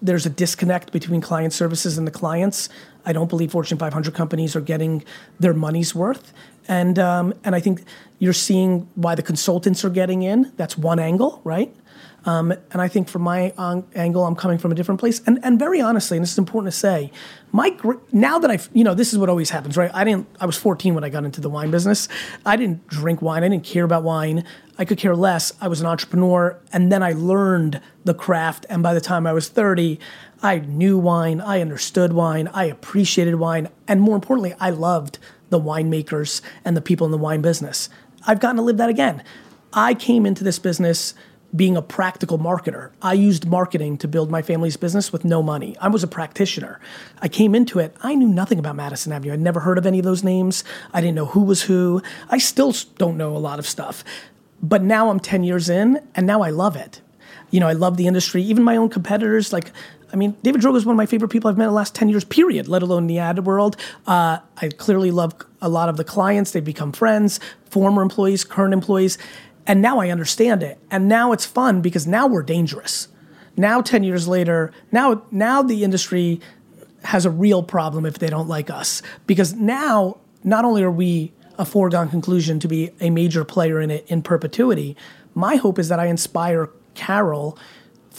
there's 0.01 0.25
a 0.25 0.29
disconnect 0.29 0.91
between 0.91 1.21
client 1.21 1.53
services 1.53 1.97
and 1.97 2.07
the 2.07 2.11
clients. 2.11 2.69
I 3.05 3.13
don't 3.13 3.29
believe 3.29 3.51
Fortune 3.51 3.77
500 3.77 4.13
companies 4.13 4.55
are 4.55 4.61
getting 4.61 5.03
their 5.39 5.53
money's 5.53 5.93
worth. 5.93 6.33
And, 6.69 6.99
um, 6.99 7.33
and 7.43 7.55
I 7.55 7.59
think 7.59 7.83
you're 8.19 8.31
seeing 8.31 8.87
why 8.95 9.15
the 9.15 9.23
consultants 9.23 9.83
are 9.83 9.89
getting 9.89 10.21
in. 10.21 10.53
That's 10.55 10.77
one 10.77 10.99
angle, 10.99 11.41
right? 11.43 11.75
Um, 12.25 12.51
and 12.51 12.81
I 12.81 12.87
think 12.87 13.07
from 13.07 13.23
my 13.23 13.53
angle, 13.95 14.25
I'm 14.25 14.35
coming 14.35 14.57
from 14.57 14.71
a 14.71 14.75
different 14.75 14.99
place. 14.99 15.21
And, 15.25 15.39
and 15.41 15.57
very 15.57 15.81
honestly, 15.81 16.17
and 16.17 16.23
this 16.23 16.33
is 16.33 16.37
important 16.37 16.71
to 16.71 16.77
say, 16.77 17.11
my 17.51 17.69
gr- 17.69 17.93
now 18.11 18.37
that 18.39 18.51
I've, 18.51 18.69
you 18.73 18.83
know, 18.83 18.93
this 18.93 19.13
is 19.13 19.19
what 19.19 19.29
always 19.29 19.49
happens, 19.49 19.77
right? 19.77 19.89
I 19.93 20.03
didn't, 20.03 20.27
I 20.39 20.45
was 20.45 20.57
14 20.57 20.93
when 20.93 21.03
I 21.03 21.09
got 21.09 21.23
into 21.23 21.41
the 21.41 21.49
wine 21.49 21.71
business. 21.71 22.07
I 22.45 22.55
didn't 22.55 22.85
drink 22.87 23.21
wine. 23.21 23.43
I 23.43 23.49
didn't 23.49 23.63
care 23.63 23.85
about 23.85 24.03
wine. 24.03 24.43
I 24.77 24.85
could 24.85 24.97
care 24.97 25.15
less. 25.15 25.53
I 25.61 25.67
was 25.69 25.81
an 25.81 25.87
entrepreneur. 25.87 26.59
And 26.73 26.91
then 26.91 27.01
I 27.01 27.13
learned 27.13 27.81
the 28.03 28.13
craft. 28.13 28.65
And 28.69 28.83
by 28.83 28.93
the 28.93 29.01
time 29.01 29.25
I 29.25 29.33
was 29.33 29.47
30, 29.47 29.99
I 30.43 30.59
knew 30.59 30.97
wine. 30.97 31.41
I 31.41 31.61
understood 31.61 32.13
wine. 32.13 32.49
I 32.49 32.65
appreciated 32.65 33.35
wine. 33.35 33.69
And 33.87 34.01
more 34.01 34.15
importantly, 34.15 34.53
I 34.59 34.69
loved 34.71 35.19
the 35.49 35.59
winemakers 35.59 36.41
and 36.63 36.75
the 36.75 36.81
people 36.81 37.05
in 37.05 37.11
the 37.11 37.17
wine 37.17 37.41
business. 37.41 37.89
I've 38.25 38.39
gotten 38.39 38.57
to 38.57 38.61
live 38.61 38.77
that 38.77 38.89
again. 38.89 39.23
I 39.73 39.93
came 39.93 40.25
into 40.25 40.43
this 40.43 40.59
business 40.59 41.13
being 41.55 41.75
a 41.75 41.81
practical 41.81 42.37
marketer. 42.37 42.91
I 43.01 43.13
used 43.13 43.47
marketing 43.47 43.97
to 43.99 44.07
build 44.07 44.29
my 44.29 44.41
family's 44.41 44.77
business 44.77 45.11
with 45.11 45.25
no 45.25 45.41
money. 45.41 45.75
I 45.81 45.87
was 45.87 46.03
a 46.03 46.07
practitioner. 46.07 46.79
I 47.21 47.27
came 47.27 47.55
into 47.55 47.79
it, 47.79 47.95
I 48.01 48.15
knew 48.15 48.27
nothing 48.27 48.59
about 48.59 48.75
Madison 48.75 49.11
Avenue. 49.11 49.33
I'd 49.33 49.39
never 49.39 49.61
heard 49.61 49.77
of 49.77 49.85
any 49.85 49.99
of 49.99 50.05
those 50.05 50.23
names. 50.23 50.63
I 50.93 51.01
didn't 51.01 51.15
know 51.15 51.25
who 51.25 51.41
was 51.41 51.63
who. 51.63 52.03
I 52.29 52.37
still 52.37 52.73
don't 52.97 53.17
know 53.17 53.35
a 53.35 53.39
lot 53.39 53.57
of 53.59 53.67
stuff. 53.67 54.03
But 54.61 54.83
now 54.83 55.09
I'm 55.09 55.19
10 55.19 55.43
years 55.43 55.69
in, 55.69 56.05
and 56.13 56.27
now 56.27 56.41
I 56.41 56.49
love 56.49 56.75
it. 56.75 57.01
You 57.49 57.59
know, 57.59 57.67
I 57.67 57.73
love 57.73 57.97
the 57.97 58.07
industry. 58.07 58.43
Even 58.43 58.63
my 58.63 58.75
own 58.75 58.89
competitors, 58.89 59.51
like 59.51 59.71
I 60.11 60.15
mean, 60.15 60.35
David 60.43 60.61
Droga 60.61 60.77
is 60.77 60.85
one 60.85 60.93
of 60.93 60.97
my 60.97 61.05
favorite 61.05 61.29
people 61.29 61.49
I've 61.49 61.57
met 61.57 61.65
in 61.65 61.69
the 61.69 61.75
last 61.75 61.95
10 61.95 62.09
years, 62.09 62.23
period, 62.23 62.67
let 62.67 62.81
alone 62.81 63.07
the 63.07 63.19
ad 63.19 63.45
world. 63.45 63.77
Uh, 64.07 64.39
I 64.57 64.69
clearly 64.69 65.11
love 65.11 65.35
a 65.61 65.69
lot 65.69 65.89
of 65.89 65.97
the 65.97 66.03
clients. 66.03 66.51
They've 66.51 66.63
become 66.63 66.91
friends, 66.91 67.39
former 67.69 68.01
employees, 68.01 68.43
current 68.43 68.73
employees. 68.73 69.17
And 69.67 69.81
now 69.81 69.99
I 69.99 70.09
understand 70.09 70.63
it. 70.63 70.79
And 70.89 71.07
now 71.07 71.31
it's 71.31 71.45
fun 71.45 71.81
because 71.81 72.07
now 72.07 72.25
we're 72.27 72.43
dangerous. 72.43 73.07
Now, 73.55 73.81
10 73.81 74.03
years 74.03 74.27
later, 74.27 74.71
now, 74.91 75.23
now 75.31 75.61
the 75.61 75.83
industry 75.83 76.39
has 77.03 77.25
a 77.25 77.29
real 77.29 77.61
problem 77.61 78.05
if 78.05 78.17
they 78.19 78.29
don't 78.29 78.47
like 78.47 78.69
us. 78.69 79.01
Because 79.27 79.53
now, 79.53 80.17
not 80.43 80.65
only 80.65 80.81
are 80.81 80.91
we 80.91 81.33
a 81.57 81.65
foregone 81.65 82.09
conclusion 82.09 82.59
to 82.61 82.67
be 82.67 82.91
a 83.01 83.09
major 83.09 83.43
player 83.43 83.79
in 83.81 83.91
it 83.91 84.05
in 84.07 84.21
perpetuity, 84.21 84.95
my 85.35 85.57
hope 85.57 85.77
is 85.77 85.89
that 85.89 85.99
I 85.99 86.07
inspire 86.07 86.69
Carol 86.95 87.57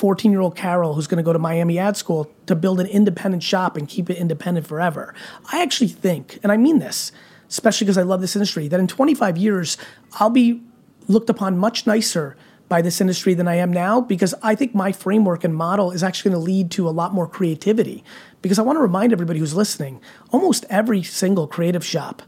14 0.01 0.33
year 0.33 0.41
old 0.41 0.57
Carol 0.57 0.95
who's 0.95 1.07
going 1.07 1.19
to 1.19 1.23
go 1.23 1.35
to 1.35 1.39
Miami 1.39 1.79
Ad 1.79 1.95
School 1.95 2.33
to 2.47 2.57
build 2.57 2.81
an 2.81 2.87
independent 2.87 3.43
shop 3.43 3.77
and 3.77 3.87
keep 3.87 4.09
it 4.09 4.17
independent 4.17 4.67
forever. 4.67 5.15
I 5.53 5.61
actually 5.61 5.89
think, 5.89 6.39
and 6.43 6.51
I 6.51 6.57
mean 6.57 6.79
this, 6.79 7.13
especially 7.51 7.85
because 7.85 7.99
I 7.99 8.03
love 8.03 8.23
this 8.23 8.35
industry, 8.35 8.67
that 8.69 8.81
in 8.81 8.89
25 8.89 9.37
years, 9.37 9.77
I'll 10.15 10.31
be 10.31 10.63
looked 11.07 11.29
upon 11.29 11.59
much 11.59 11.87
nicer 11.87 12.35
by 12.67 12.81
this 12.81 13.03
industry 13.03 13.35
than 13.35 13.47
I 13.47 13.57
am 13.57 13.71
now 13.71 14.01
because 14.01 14.35
I 14.43 14.55
think 14.55 14.75
my 14.75 14.91
framework 14.91 15.45
and 15.45 15.55
model 15.55 15.91
is 15.91 16.03
actually 16.03 16.31
going 16.31 16.41
to 16.41 16.47
lead 16.47 16.71
to 16.71 16.89
a 16.89 16.91
lot 16.91 17.13
more 17.13 17.27
creativity. 17.27 18.03
Because 18.41 18.59
I 18.59 18.63
want 18.63 18.77
to 18.77 18.81
remind 18.81 19.13
everybody 19.13 19.39
who's 19.39 19.55
listening 19.55 20.01
almost 20.33 20.65
every 20.71 21.03
single 21.03 21.47
creative 21.47 21.85
shop 21.85 22.23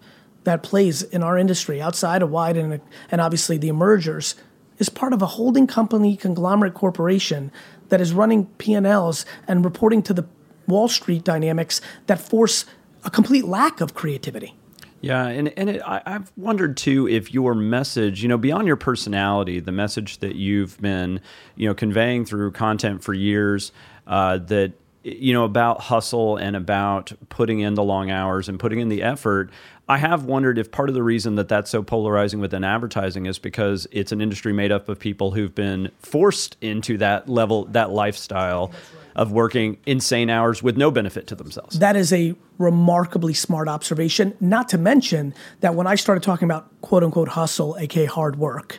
that 0.44 0.62
plays 0.62 1.02
in 1.02 1.22
our 1.22 1.38
industry 1.38 1.80
outside 1.80 2.20
of 2.20 2.28
Wieden 2.28 2.70
and, 2.72 2.82
and 3.10 3.20
obviously 3.22 3.56
the 3.56 3.68
emergers 3.68 4.34
is 4.78 4.88
part 4.88 5.12
of 5.12 5.22
a 5.22 5.26
holding 5.26 5.66
company 5.66 6.16
conglomerate 6.16 6.74
corporation 6.74 7.50
that 7.88 8.00
is 8.00 8.12
running 8.12 8.46
P&Ls 8.58 9.24
and 9.46 9.64
reporting 9.64 10.02
to 10.02 10.14
the 10.14 10.26
Wall 10.66 10.88
Street 10.88 11.24
dynamics 11.24 11.80
that 12.06 12.20
force 12.20 12.64
a 13.04 13.10
complete 13.10 13.44
lack 13.44 13.80
of 13.80 13.94
creativity. 13.94 14.54
Yeah, 15.02 15.26
and 15.26 15.52
and 15.58 15.68
it, 15.68 15.82
I, 15.84 16.00
have 16.06 16.30
wondered 16.36 16.76
too 16.76 17.08
if 17.08 17.34
your 17.34 17.56
message, 17.56 18.22
you 18.22 18.28
know, 18.28 18.38
beyond 18.38 18.68
your 18.68 18.76
personality, 18.76 19.58
the 19.58 19.72
message 19.72 20.18
that 20.18 20.36
you've 20.36 20.80
been, 20.80 21.20
you 21.56 21.68
know, 21.68 21.74
conveying 21.74 22.24
through 22.24 22.52
content 22.52 23.02
for 23.02 23.12
years, 23.12 23.72
uh, 24.06 24.38
that 24.38 24.74
you 25.04 25.32
know 25.32 25.44
about 25.44 25.80
hustle 25.80 26.36
and 26.36 26.56
about 26.56 27.12
putting 27.28 27.60
in 27.60 27.74
the 27.74 27.82
long 27.82 28.10
hours 28.10 28.48
and 28.48 28.58
putting 28.58 28.80
in 28.80 28.88
the 28.88 29.02
effort. 29.02 29.50
I 29.88 29.98
have 29.98 30.24
wondered 30.24 30.58
if 30.58 30.70
part 30.70 30.88
of 30.88 30.94
the 30.94 31.02
reason 31.02 31.34
that 31.34 31.48
that's 31.48 31.70
so 31.70 31.82
polarizing 31.82 32.40
within 32.40 32.64
advertising 32.64 33.26
is 33.26 33.38
because 33.38 33.86
it's 33.90 34.12
an 34.12 34.20
industry 34.20 34.52
made 34.52 34.70
up 34.72 34.88
of 34.88 34.98
people 34.98 35.32
who've 35.32 35.54
been 35.54 35.90
forced 35.98 36.56
into 36.60 36.96
that 36.98 37.28
level, 37.28 37.64
that 37.66 37.90
lifestyle 37.90 38.72
of 39.14 39.32
working 39.32 39.76
insane 39.84 40.30
hours 40.30 40.62
with 40.62 40.76
no 40.76 40.90
benefit 40.90 41.26
to 41.26 41.34
themselves. 41.34 41.78
That 41.78 41.96
is 41.96 42.12
a 42.12 42.34
remarkably 42.58 43.34
smart 43.34 43.68
observation. 43.68 44.34
Not 44.40 44.68
to 44.70 44.78
mention 44.78 45.34
that 45.60 45.74
when 45.74 45.86
I 45.86 45.96
started 45.96 46.22
talking 46.22 46.46
about 46.46 46.68
quote 46.80 47.04
unquote 47.04 47.28
hustle, 47.28 47.76
aka 47.78 48.06
hard 48.06 48.36
work, 48.36 48.78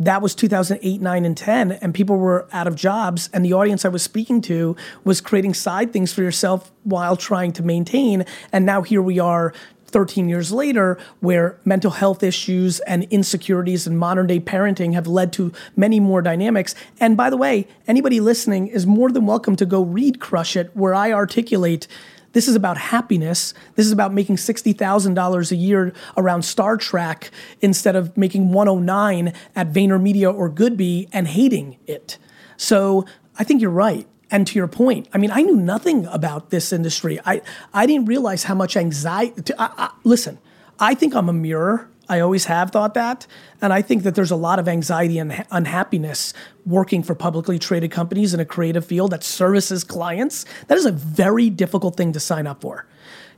that 0.00 0.22
was 0.22 0.34
2008, 0.34 1.00
9, 1.00 1.24
and 1.24 1.36
10, 1.36 1.72
and 1.72 1.92
people 1.92 2.16
were 2.16 2.46
out 2.52 2.66
of 2.66 2.76
jobs. 2.76 3.28
And 3.32 3.44
the 3.44 3.52
audience 3.52 3.84
I 3.84 3.88
was 3.88 4.02
speaking 4.02 4.40
to 4.42 4.76
was 5.04 5.20
creating 5.20 5.54
side 5.54 5.92
things 5.92 6.12
for 6.12 6.22
yourself 6.22 6.70
while 6.84 7.16
trying 7.16 7.52
to 7.54 7.62
maintain. 7.62 8.24
And 8.52 8.64
now 8.64 8.82
here 8.82 9.02
we 9.02 9.18
are 9.18 9.52
13 9.86 10.28
years 10.28 10.52
later, 10.52 10.98
where 11.20 11.58
mental 11.64 11.92
health 11.92 12.22
issues 12.22 12.78
and 12.80 13.04
insecurities 13.04 13.86
and 13.86 13.98
modern 13.98 14.26
day 14.26 14.38
parenting 14.38 14.92
have 14.92 15.06
led 15.06 15.32
to 15.32 15.52
many 15.76 15.98
more 15.98 16.20
dynamics. 16.22 16.74
And 17.00 17.16
by 17.16 17.30
the 17.30 17.36
way, 17.36 17.66
anybody 17.86 18.20
listening 18.20 18.68
is 18.68 18.86
more 18.86 19.10
than 19.10 19.26
welcome 19.26 19.56
to 19.56 19.66
go 19.66 19.82
read 19.82 20.20
Crush 20.20 20.56
It, 20.56 20.70
where 20.76 20.94
I 20.94 21.12
articulate 21.12 21.88
this 22.32 22.48
is 22.48 22.54
about 22.54 22.76
happiness. 22.76 23.54
This 23.74 23.86
is 23.86 23.92
about 23.92 24.12
making 24.12 24.36
$60,000 24.36 25.52
a 25.52 25.56
year 25.56 25.92
around 26.16 26.42
Star 26.42 26.76
Trek 26.76 27.30
instead 27.60 27.96
of 27.96 28.16
making 28.16 28.52
109 28.52 29.32
at 29.56 29.72
VaynerMedia 29.72 30.32
or 30.32 30.50
Goodby 30.50 31.08
and 31.12 31.28
hating 31.28 31.78
it. 31.86 32.18
So 32.56 33.06
I 33.38 33.44
think 33.44 33.62
you're 33.62 33.70
right. 33.70 34.06
And 34.30 34.46
to 34.46 34.58
your 34.58 34.68
point, 34.68 35.08
I 35.14 35.18
mean, 35.18 35.30
I 35.30 35.40
knew 35.40 35.56
nothing 35.56 36.04
about 36.06 36.50
this 36.50 36.72
industry. 36.72 37.18
I, 37.24 37.40
I 37.72 37.86
didn't 37.86 38.06
realize 38.06 38.44
how 38.44 38.54
much 38.54 38.76
anxiety. 38.76 39.54
I, 39.58 39.70
I, 39.78 39.90
listen, 40.04 40.38
I 40.78 40.94
think 40.94 41.14
I'm 41.14 41.28
a 41.28 41.32
mirror. 41.32 41.88
I 42.08 42.20
always 42.20 42.46
have 42.46 42.70
thought 42.70 42.94
that. 42.94 43.26
And 43.60 43.72
I 43.72 43.82
think 43.82 44.02
that 44.04 44.14
there's 44.14 44.30
a 44.30 44.36
lot 44.36 44.58
of 44.58 44.68
anxiety 44.68 45.18
and 45.18 45.44
unhappiness 45.50 46.32
working 46.64 47.02
for 47.02 47.14
publicly 47.14 47.58
traded 47.58 47.90
companies 47.90 48.32
in 48.32 48.40
a 48.40 48.44
creative 48.44 48.84
field 48.84 49.10
that 49.10 49.22
services 49.22 49.84
clients. 49.84 50.44
That 50.68 50.78
is 50.78 50.86
a 50.86 50.92
very 50.92 51.50
difficult 51.50 51.96
thing 51.96 52.12
to 52.12 52.20
sign 52.20 52.46
up 52.46 52.62
for. 52.62 52.86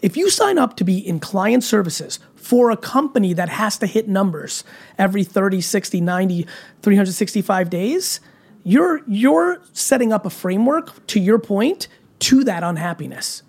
If 0.03 0.17
you 0.17 0.31
sign 0.31 0.57
up 0.57 0.77
to 0.77 0.85
be 0.85 0.99
in 0.99 1.21
client 1.21 1.65
services 1.65 2.19
for 2.35 2.71
a 2.71 2.77
company 2.77 3.33
that 3.35 3.49
has 3.49 3.77
to 3.79 3.87
hit 3.87 4.09
numbers 4.09 4.65
every 4.99 5.25
30, 5.25 5.61
60, 5.61 6.01
90, 6.01 6.47
365 6.83 7.71
days, 7.71 8.21
you're 8.63 9.03
you're 9.07 9.63
setting 9.73 10.13
up 10.13 10.27
a 10.27 10.31
framework 10.31 11.07
to 11.07 11.21
your 11.21 11.39
point 11.39 11.89
to 12.19 12.45
that 12.45 12.63
unhappiness 12.63 13.43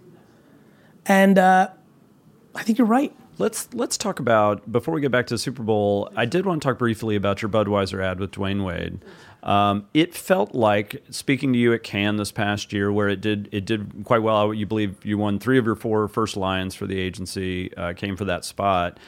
and 1.06 1.38
uh, 1.38 1.70
i 2.56 2.64
think 2.64 2.78
you're 2.78 2.88
right 2.88 3.14
let's 3.38 3.68
let's 3.74 3.98
talk 3.98 4.20
about 4.20 4.72
before 4.72 4.94
we 4.94 5.02
get 5.02 5.12
back 5.12 5.28
to 5.28 5.34
the 5.34 5.40
super 5.40 5.64
bowl 5.64 6.12
i 6.16 6.26
did 6.26 6.46
want 6.46 6.62
to 6.62 6.68
talk 6.68 6.78
briefly 6.78 7.16
about 7.16 7.42
your 7.42 7.50
budweiser 7.50 8.04
ad 8.04 8.20
with 8.20 8.32
Dwyane 8.32 8.64
wade 8.64 9.00
um, 9.44 9.88
it 9.94 10.14
felt 10.14 10.54
like 10.54 11.04
speaking 11.10 11.54
to 11.54 11.60
you 11.60 11.74
at 11.74 11.84
Cannes 11.84 12.18
this 12.18 12.32
past 12.32 12.72
year, 12.72 12.92
where 12.92 13.10
it 13.10 13.22
did 13.22 13.50
it 13.52 13.66
did 13.66 14.04
quite 14.04 14.22
well. 14.22 14.54
You 14.54 14.66
believe 14.66 15.04
you 15.04 15.18
won 15.18 15.40
three 15.40 15.58
of 15.58 15.66
your 15.66 15.76
four 15.76 16.08
first 16.08 16.38
Lions 16.38 16.76
for 16.76 16.86
the 16.86 17.00
agency, 17.00 17.76
uh, 17.76 17.94
came 17.94 18.16
for 18.16 18.26
that 18.26 18.46
spot. 18.46 19.00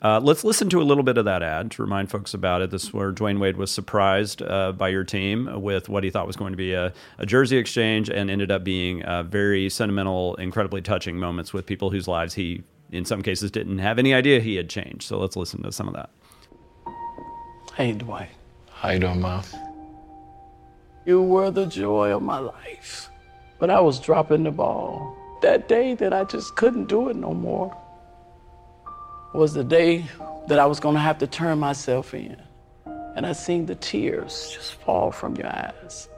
Uh, 0.00 0.18
let's 0.20 0.42
listen 0.42 0.68
to 0.68 0.82
a 0.82 0.84
little 0.84 1.04
bit 1.04 1.16
of 1.16 1.24
that 1.26 1.44
ad 1.44 1.70
to 1.70 1.80
remind 1.80 2.10
folks 2.10 2.34
about 2.34 2.60
it. 2.60 2.70
This 2.70 2.82
is 2.82 2.92
where 2.92 3.12
Dwyane 3.12 3.38
Wade 3.38 3.56
was 3.56 3.70
surprised 3.70 4.42
uh, 4.42 4.72
by 4.72 4.88
your 4.88 5.04
team 5.04 5.62
with 5.62 5.88
what 5.88 6.02
he 6.02 6.10
thought 6.10 6.26
was 6.26 6.34
going 6.34 6.52
to 6.52 6.56
be 6.56 6.72
a, 6.72 6.92
a 7.18 7.26
jersey 7.26 7.56
exchange 7.56 8.10
and 8.10 8.28
ended 8.28 8.50
up 8.50 8.64
being 8.64 9.04
uh, 9.04 9.22
very 9.22 9.70
sentimental, 9.70 10.34
incredibly 10.36 10.82
touching 10.82 11.18
moments 11.18 11.52
with 11.52 11.66
people 11.66 11.90
whose 11.90 12.08
lives 12.08 12.34
he, 12.34 12.64
in 12.92 13.04
some 13.06 13.22
cases, 13.22 13.50
didn't 13.50 13.78
have 13.78 13.98
any 13.98 14.12
idea 14.12 14.38
he 14.38 14.54
had 14.56 14.68
changed. 14.68 15.04
So 15.04 15.18
let's 15.18 15.34
listen 15.34 15.62
to 15.62 15.72
some 15.72 15.88
of 15.88 15.94
that. 15.94 16.10
Hey, 17.74 17.94
Dwyane. 17.94 18.28
How 18.70 18.90
you 18.90 18.98
doing, 18.98 19.20
Mom? 19.20 19.42
You 21.06 21.22
were 21.22 21.50
the 21.50 21.66
joy 21.66 22.14
of 22.14 22.22
my 22.22 22.38
life. 22.38 23.08
But 23.58 23.70
I 23.70 23.80
was 23.80 23.98
dropping 23.98 24.42
the 24.44 24.50
ball. 24.50 25.16
That 25.40 25.68
day 25.68 25.94
that 25.94 26.12
I 26.12 26.24
just 26.24 26.54
couldn't 26.56 26.88
do 26.88 27.08
it 27.08 27.16
no 27.16 27.32
more 27.32 27.76
was 29.32 29.54
the 29.54 29.64
day 29.64 30.04
that 30.48 30.58
I 30.58 30.66
was 30.66 30.78
going 30.78 30.94
to 30.94 31.00
have 31.00 31.18
to 31.18 31.26
turn 31.26 31.58
myself 31.58 32.12
in. 32.12 32.36
And 33.16 33.24
I 33.24 33.32
seen 33.32 33.66
the 33.66 33.74
tears 33.74 34.50
just 34.52 34.74
fall 34.74 35.10
from 35.10 35.34
your 35.36 35.46
eyes. 35.46 36.08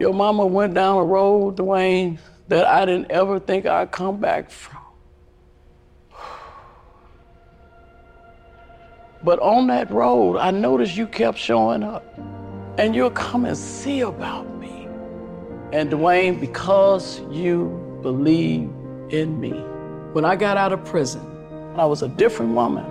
Your 0.00 0.12
mama 0.12 0.46
went 0.46 0.74
down 0.74 0.96
a 0.98 1.04
road, 1.04 1.56
Dwyane, 1.56 2.18
that 2.48 2.66
I 2.66 2.84
didn't 2.84 3.10
ever 3.10 3.38
think 3.38 3.66
I'd 3.66 3.92
come 3.92 4.18
back 4.18 4.50
from. 4.50 4.79
But 9.22 9.38
on 9.40 9.66
that 9.66 9.90
road, 9.90 10.38
I 10.38 10.50
noticed 10.50 10.96
you 10.96 11.06
kept 11.06 11.38
showing 11.38 11.82
up. 11.82 12.04
And 12.78 12.94
you'll 12.94 13.10
come 13.10 13.44
and 13.44 13.56
see 13.56 14.00
about 14.00 14.48
me. 14.58 14.88
And 15.72 15.90
Dwyane, 15.90 16.40
because 16.40 17.20
you 17.30 17.98
believe 18.00 18.70
in 19.10 19.38
me. 19.38 19.52
When 20.12 20.24
I 20.24 20.36
got 20.36 20.56
out 20.56 20.72
of 20.72 20.84
prison, 20.84 21.20
I 21.76 21.84
was 21.84 22.02
a 22.02 22.08
different 22.08 22.54
woman. 22.54 22.86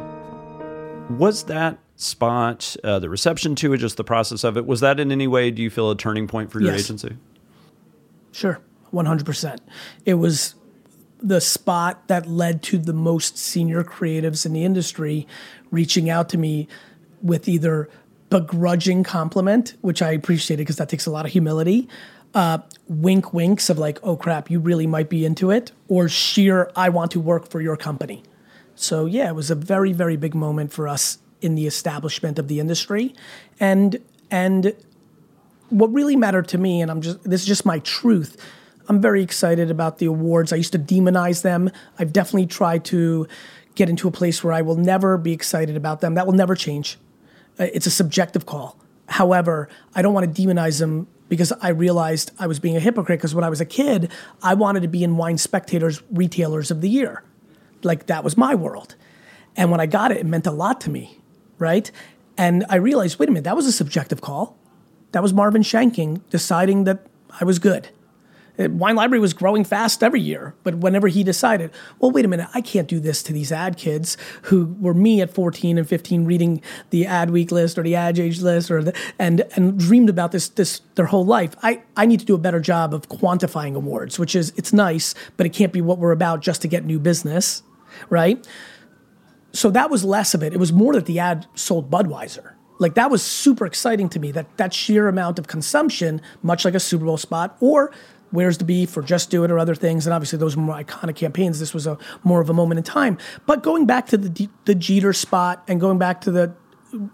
Was 1.17 1.43
that 1.45 1.79
spot, 1.95 2.75
uh, 2.83 2.99
the 2.99 3.09
reception 3.09 3.55
to 3.55 3.73
it, 3.73 3.77
just 3.77 3.97
the 3.97 4.03
process 4.03 4.43
of 4.43 4.57
it, 4.57 4.65
was 4.65 4.79
that 4.81 4.99
in 4.99 5.11
any 5.11 5.27
way, 5.27 5.49
do 5.51 5.61
you 5.61 5.69
feel, 5.69 5.89
a 5.89 5.97
turning 5.97 6.27
point 6.27 6.51
for 6.51 6.61
your 6.61 6.71
yes. 6.71 6.85
agency? 6.85 7.17
Sure, 8.31 8.61
100%. 8.93 9.57
It 10.05 10.13
was 10.13 10.55
the 11.21 11.41
spot 11.41 12.07
that 12.07 12.27
led 12.27 12.63
to 12.63 12.77
the 12.77 12.93
most 12.93 13.37
senior 13.37 13.83
creatives 13.83 14.45
in 14.45 14.53
the 14.53 14.63
industry 14.63 15.27
reaching 15.71 16.09
out 16.09 16.29
to 16.29 16.37
me 16.37 16.67
with 17.21 17.47
either 17.47 17.89
begrudging 18.29 19.03
compliment, 19.03 19.75
which 19.81 20.01
I 20.01 20.11
appreciated 20.11 20.63
because 20.63 20.77
that 20.77 20.89
takes 20.89 21.05
a 21.05 21.11
lot 21.11 21.25
of 21.25 21.31
humility, 21.31 21.89
uh, 22.33 22.59
wink 22.87 23.33
winks 23.33 23.69
of 23.69 23.77
like, 23.77 23.99
oh 24.03 24.15
crap, 24.15 24.49
you 24.49 24.59
really 24.59 24.87
might 24.87 25.09
be 25.09 25.25
into 25.25 25.51
it, 25.51 25.71
or 25.87 26.07
sheer, 26.07 26.71
I 26.75 26.89
want 26.89 27.11
to 27.11 27.19
work 27.19 27.49
for 27.49 27.61
your 27.61 27.75
company. 27.75 28.23
So 28.75 29.05
yeah, 29.05 29.29
it 29.29 29.35
was 29.35 29.51
a 29.51 29.55
very 29.55 29.93
very 29.93 30.15
big 30.15 30.35
moment 30.35 30.71
for 30.71 30.87
us 30.87 31.17
in 31.41 31.55
the 31.55 31.67
establishment 31.67 32.39
of 32.39 32.47
the 32.47 32.59
industry, 32.59 33.13
and 33.59 33.97
and 34.31 34.75
what 35.69 35.91
really 35.91 36.15
mattered 36.15 36.47
to 36.49 36.57
me, 36.57 36.81
and 36.81 36.89
I'm 36.91 37.01
just 37.01 37.23
this 37.23 37.41
is 37.41 37.47
just 37.47 37.65
my 37.65 37.79
truth. 37.79 38.37
I'm 38.89 38.99
very 39.01 39.23
excited 39.23 39.71
about 39.71 39.99
the 39.99 40.07
awards. 40.07 40.51
I 40.51 40.57
used 40.57 40.73
to 40.73 40.79
demonize 40.79 41.43
them. 41.43 41.71
I've 41.97 42.11
definitely 42.11 42.47
tried 42.47 42.83
to 42.85 43.27
get 43.75 43.89
into 43.89 44.07
a 44.07 44.11
place 44.11 44.43
where 44.43 44.51
I 44.51 44.61
will 44.61 44.75
never 44.75 45.17
be 45.17 45.31
excited 45.31 45.77
about 45.77 46.01
them. 46.01 46.15
That 46.15 46.25
will 46.25 46.33
never 46.33 46.55
change. 46.55 46.97
Uh, 47.59 47.67
it's 47.71 47.85
a 47.85 47.91
subjective 47.91 48.45
call. 48.45 48.77
However, 49.07 49.69
I 49.95 50.01
don't 50.01 50.13
want 50.13 50.35
to 50.35 50.41
demonize 50.41 50.79
them 50.79 51.07
because 51.29 51.53
I 51.61 51.69
realized 51.69 52.31
I 52.39 52.47
was 52.47 52.59
being 52.59 52.75
a 52.75 52.79
hypocrite 52.79 53.19
because 53.19 53.35
when 53.35 53.43
I 53.43 53.49
was 53.49 53.61
a 53.61 53.65
kid, 53.65 54.11
I 54.41 54.55
wanted 54.55 54.81
to 54.81 54.87
be 54.87 55.03
in 55.03 55.15
Wine 55.17 55.37
Spectator's 55.37 56.01
Retailers 56.11 56.71
of 56.71 56.81
the 56.81 56.89
Year 56.89 57.23
like 57.83 58.07
that 58.07 58.23
was 58.23 58.37
my 58.37 58.55
world. 58.55 58.95
And 59.55 59.71
when 59.71 59.79
I 59.79 59.85
got 59.85 60.11
it, 60.11 60.17
it 60.17 60.25
meant 60.25 60.47
a 60.47 60.51
lot 60.51 60.81
to 60.81 60.89
me, 60.89 61.19
right? 61.57 61.89
And 62.37 62.65
I 62.69 62.75
realized, 62.75 63.19
wait 63.19 63.29
a 63.29 63.31
minute, 63.31 63.43
that 63.43 63.55
was 63.55 63.65
a 63.65 63.71
subjective 63.71 64.21
call. 64.21 64.57
That 65.11 65.23
was 65.23 65.33
Marvin 65.33 65.63
Shanken 65.63 66.21
deciding 66.29 66.83
that 66.85 67.05
I 67.39 67.43
was 67.43 67.59
good. 67.59 67.89
Uh, 68.59 68.69
Wine 68.69 68.95
Library 68.95 69.19
was 69.19 69.33
growing 69.33 69.63
fast 69.63 70.03
every 70.03 70.21
year, 70.21 70.55
but 70.63 70.75
whenever 70.75 71.07
he 71.07 71.23
decided, 71.23 71.71
well, 71.99 72.11
wait 72.11 72.25
a 72.25 72.27
minute, 72.27 72.49
I 72.53 72.61
can't 72.61 72.87
do 72.87 72.99
this 72.99 73.23
to 73.23 73.33
these 73.33 73.51
ad 73.51 73.77
kids 73.77 74.17
who 74.43 74.75
were 74.79 74.93
me 74.93 75.21
at 75.21 75.33
14 75.33 75.77
and 75.77 75.87
15 75.87 76.25
reading 76.25 76.61
the 76.89 77.05
ad 77.05 77.29
week 77.29 77.51
list 77.51 77.77
or 77.77 77.83
the 77.83 77.95
ad 77.95 78.19
age 78.19 78.41
list 78.41 78.69
or 78.69 78.83
the, 78.83 78.95
and 79.17 79.45
and 79.55 79.79
dreamed 79.79 80.09
about 80.09 80.31
this 80.31 80.49
this 80.49 80.81
their 80.95 81.05
whole 81.05 81.25
life. 81.25 81.55
I, 81.63 81.83
I 81.95 82.05
need 82.05 82.19
to 82.19 82.25
do 82.25 82.35
a 82.35 82.39
better 82.39 82.59
job 82.59 82.93
of 82.93 83.09
quantifying 83.09 83.75
awards, 83.75 84.19
which 84.19 84.35
is 84.35 84.53
it's 84.57 84.73
nice, 84.73 85.15
but 85.37 85.45
it 85.45 85.53
can't 85.53 85.73
be 85.73 85.81
what 85.81 85.97
we're 85.97 86.11
about 86.11 86.41
just 86.41 86.61
to 86.63 86.67
get 86.67 86.85
new 86.85 86.99
business 86.99 87.63
right? 88.09 88.45
So 89.51 89.69
that 89.71 89.89
was 89.89 90.03
less 90.03 90.33
of 90.33 90.43
it. 90.43 90.53
It 90.53 90.59
was 90.59 90.71
more 90.71 90.93
that 90.93 91.05
the 91.05 91.19
ad 91.19 91.47
sold 91.55 91.89
Budweiser. 91.89 92.53
Like 92.77 92.93
that 92.93 93.11
was 93.11 93.21
super 93.21 93.65
exciting 93.65 94.07
to 94.09 94.19
me. 94.19 94.31
That 94.31 94.55
that 94.57 94.73
sheer 94.73 95.09
amount 95.09 95.37
of 95.37 95.47
consumption, 95.47 96.21
much 96.41 96.63
like 96.63 96.75
a 96.75 96.79
Super 96.79 97.05
Bowl 97.05 97.17
spot, 97.17 97.57
or 97.59 97.91
Where's 98.31 98.57
the 98.57 98.63
Beef 98.63 98.95
or 98.95 99.01
Just 99.01 99.29
Do 99.29 99.43
It 99.43 99.51
or 99.51 99.59
other 99.59 99.75
things. 99.75 100.05
And 100.05 100.13
obviously, 100.13 100.39
those 100.39 100.55
more 100.55 100.75
iconic 100.75 101.15
campaigns. 101.15 101.59
This 101.59 101.73
was 101.73 101.87
a 101.87 101.97
more 102.23 102.41
of 102.41 102.49
a 102.49 102.53
moment 102.53 102.77
in 102.77 102.83
time. 102.83 103.17
But 103.45 103.63
going 103.63 103.85
back 103.85 104.07
to 104.07 104.17
the 104.17 104.49
the 104.65 104.75
Jeter 104.75 105.13
spot 105.13 105.63
and 105.67 105.79
going 105.79 105.97
back 105.97 106.21
to 106.21 106.31
the 106.31 106.53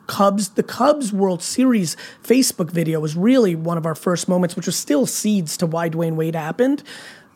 Cubs, 0.08 0.50
the 0.50 0.64
Cubs 0.64 1.12
World 1.12 1.44
Series 1.44 1.98
Facebook 2.24 2.72
video 2.72 3.00
was 3.00 3.16
really 3.16 3.56
one 3.56 3.78
of 3.78 3.86
our 3.86 3.96
first 3.96 4.30
moments, 4.30 4.56
which 4.56 4.66
was 4.66 4.76
still 4.76 5.06
seeds 5.06 5.58
to 5.58 5.68
why 5.68 5.90
Dwyane 5.90 6.16
Wade 6.16 6.36
happened. 6.36 6.84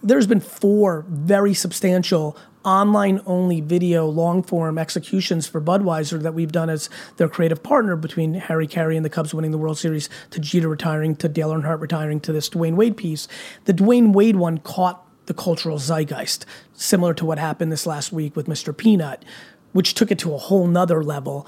There's 0.02 0.28
been 0.28 0.40
four 0.40 1.06
very 1.10 1.54
substantial 1.54 2.38
online 2.66 3.22
only 3.26 3.62
video 3.62 4.06
long 4.06 4.44
form 4.44 4.78
executions 4.78 5.48
for 5.48 5.62
Budweiser 5.62 6.22
that 6.22 6.34
we've 6.34 6.52
done 6.52 6.70
as 6.70 6.90
their 7.18 7.30
creative 7.30 7.64
partner 7.64 7.96
between 7.96 8.34
Harry 8.34 8.68
Caray 8.68 8.96
and 8.96 9.06
the 9.06 9.10
Cubs 9.10 9.34
winning 9.34 9.52
the 9.52 9.58
World 9.58 9.78
Series 9.78 10.10
to 10.32 10.40
Jeter 10.40 10.68
retiring 10.68 11.16
to 11.18 11.30
Dale 11.30 11.52
Earnhardt 11.52 11.80
retiring 11.80 12.20
to 12.22 12.34
this 12.34 12.50
Dwyane 12.50 12.76
Wade 12.76 12.98
piece. 12.98 13.28
The 13.66 13.74
Dwyane 13.74 14.14
Wade 14.14 14.36
one 14.36 14.58
caught 14.60 15.06
the 15.28 15.34
cultural 15.34 15.78
zeitgeist, 15.78 16.46
similar 16.74 17.14
to 17.14 17.26
what 17.26 17.38
happened 17.38 17.72
this 17.72 17.86
last 17.86 18.12
week 18.12 18.36
with 18.36 18.48
Mr. 18.48 18.76
Peanut, 18.76 19.24
which 19.72 19.94
took 19.94 20.12
it 20.12 20.20
to 20.20 20.34
a 20.34 20.38
whole 20.38 20.68
nother 20.68 21.04
level. 21.04 21.48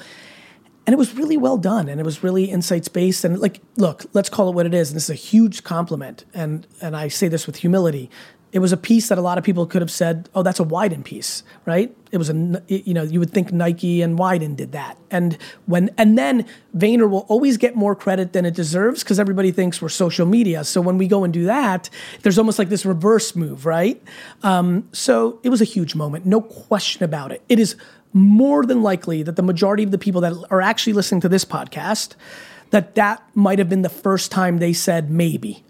And 0.86 0.94
it 0.94 0.98
was 0.98 1.16
really 1.16 1.38
well 1.38 1.58
done 1.58 1.90
and 1.90 2.00
it 2.00 2.04
was 2.04 2.24
really 2.24 2.46
insights 2.46 2.88
based. 2.88 3.24
And 3.24 3.40
like, 3.40 3.62
look, 3.78 4.06
let's 4.14 4.30
call 4.30 4.50
it 4.50 4.56
what 4.56 4.66
it 4.66 4.74
is. 4.74 4.90
And 4.90 4.96
this 4.96 5.06
is 5.06 5.10
a 5.10 5.16
huge 5.16 5.64
compliment. 5.64 6.26
And 6.34 6.66
and 6.80 6.96
I 6.96 7.08
say 7.08 7.28
this 7.28 7.46
with 7.46 7.58
humility 7.58 8.10
it 8.52 8.60
was 8.60 8.72
a 8.72 8.78
piece 8.78 9.08
that 9.10 9.18
a 9.18 9.22
lot 9.22 9.38
of 9.38 9.44
people 9.44 9.66
could 9.66 9.82
have 9.82 9.92
said, 9.92 10.30
"Oh, 10.36 10.44
that's 10.44 10.60
a 10.60 10.64
Wieden 10.64 11.04
piece," 11.04 11.44
right? 11.66 11.96
It 12.12 12.18
was 12.18 12.30
a 12.30 12.62
you 12.68 12.94
know 12.94 13.04
you 13.04 13.20
would 13.20 13.32
think 13.32 13.52
Nike 13.54 14.02
and 14.02 14.18
Wieden 14.18 14.56
did 14.56 14.74
that, 14.74 14.98
and 15.10 15.38
when 15.66 15.90
and 15.98 16.18
then 16.18 16.46
Vayner 16.76 17.10
will 17.10 17.26
always 17.30 17.58
get 17.58 17.76
more 17.76 17.96
credit 17.96 18.34
than 18.34 18.46
it 18.46 18.54
deserves 18.54 19.04
because 19.04 19.20
everybody 19.20 19.52
thinks 19.52 19.82
we're 19.82 19.90
social 19.90 20.26
media. 20.26 20.64
So 20.64 20.82
when 20.82 20.98
we 20.98 21.08
go 21.08 21.24
and 21.24 21.34
do 21.34 21.46
that, 21.46 21.90
there's 22.24 22.38
almost 22.38 22.60
like 22.60 22.70
this 22.70 22.86
reverse 22.86 23.36
move, 23.36 23.66
right? 23.66 24.02
Um, 24.44 24.90
so 24.92 25.40
it 25.44 25.50
was 25.50 25.62
a 25.62 25.66
huge 25.66 25.96
moment, 25.96 26.26
no 26.26 26.42
question 26.42 27.04
about 27.04 27.32
it. 27.32 27.42
It 27.48 27.60
is 27.60 27.76
more 28.14 28.66
than 28.66 28.84
likely 28.84 29.24
that 29.24 29.38
the 29.38 29.44
majority 29.44 29.84
of 29.84 29.92
the 29.92 29.98
people 29.98 30.20
that 30.22 30.34
are 30.50 30.62
actually 30.62 30.94
listening 30.94 31.22
to 31.22 31.30
this 31.30 31.46
podcast 31.46 32.16
that 32.72 32.96
that 32.96 33.24
might 33.36 33.60
have 33.60 33.70
been 33.70 33.82
the 33.82 33.90
first 33.90 34.32
time 34.32 34.58
they 34.58 34.74
said 34.74 35.10
maybe 35.10 35.64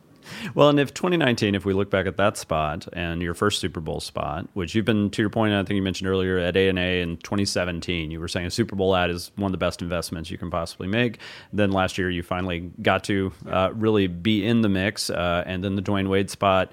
well, 0.55 0.69
and 0.69 0.79
if 0.79 0.93
2019, 0.93 1.55
if 1.55 1.65
we 1.65 1.73
look 1.73 1.89
back 1.89 2.05
at 2.05 2.17
that 2.17 2.37
spot 2.37 2.87
and 2.93 3.21
your 3.21 3.33
first 3.33 3.59
Super 3.59 3.79
Bowl 3.79 3.99
spot, 3.99 4.47
which 4.53 4.75
you've 4.75 4.85
been 4.85 5.09
to 5.11 5.21
your 5.21 5.29
point, 5.29 5.53
I 5.53 5.63
think 5.63 5.75
you 5.75 5.81
mentioned 5.81 6.09
earlier 6.09 6.37
at 6.37 6.55
A 6.55 6.69
and 6.69 6.79
A 6.79 7.01
in 7.01 7.17
2017, 7.17 8.11
you 8.11 8.19
were 8.19 8.27
saying 8.27 8.47
a 8.47 8.51
Super 8.51 8.75
Bowl 8.75 8.95
ad 8.95 9.09
is 9.09 9.31
one 9.35 9.49
of 9.49 9.51
the 9.51 9.57
best 9.57 9.81
investments 9.81 10.31
you 10.31 10.37
can 10.37 10.49
possibly 10.49 10.87
make. 10.87 11.19
Then 11.53 11.71
last 11.71 11.97
year, 11.97 12.09
you 12.09 12.23
finally 12.23 12.71
got 12.81 13.03
to 13.05 13.31
uh, 13.47 13.71
really 13.73 14.07
be 14.07 14.45
in 14.45 14.61
the 14.61 14.69
mix, 14.69 15.09
uh, 15.09 15.43
and 15.45 15.63
then 15.63 15.75
the 15.75 15.81
Dwyane 15.81 16.09
Wade 16.09 16.29
spot 16.29 16.71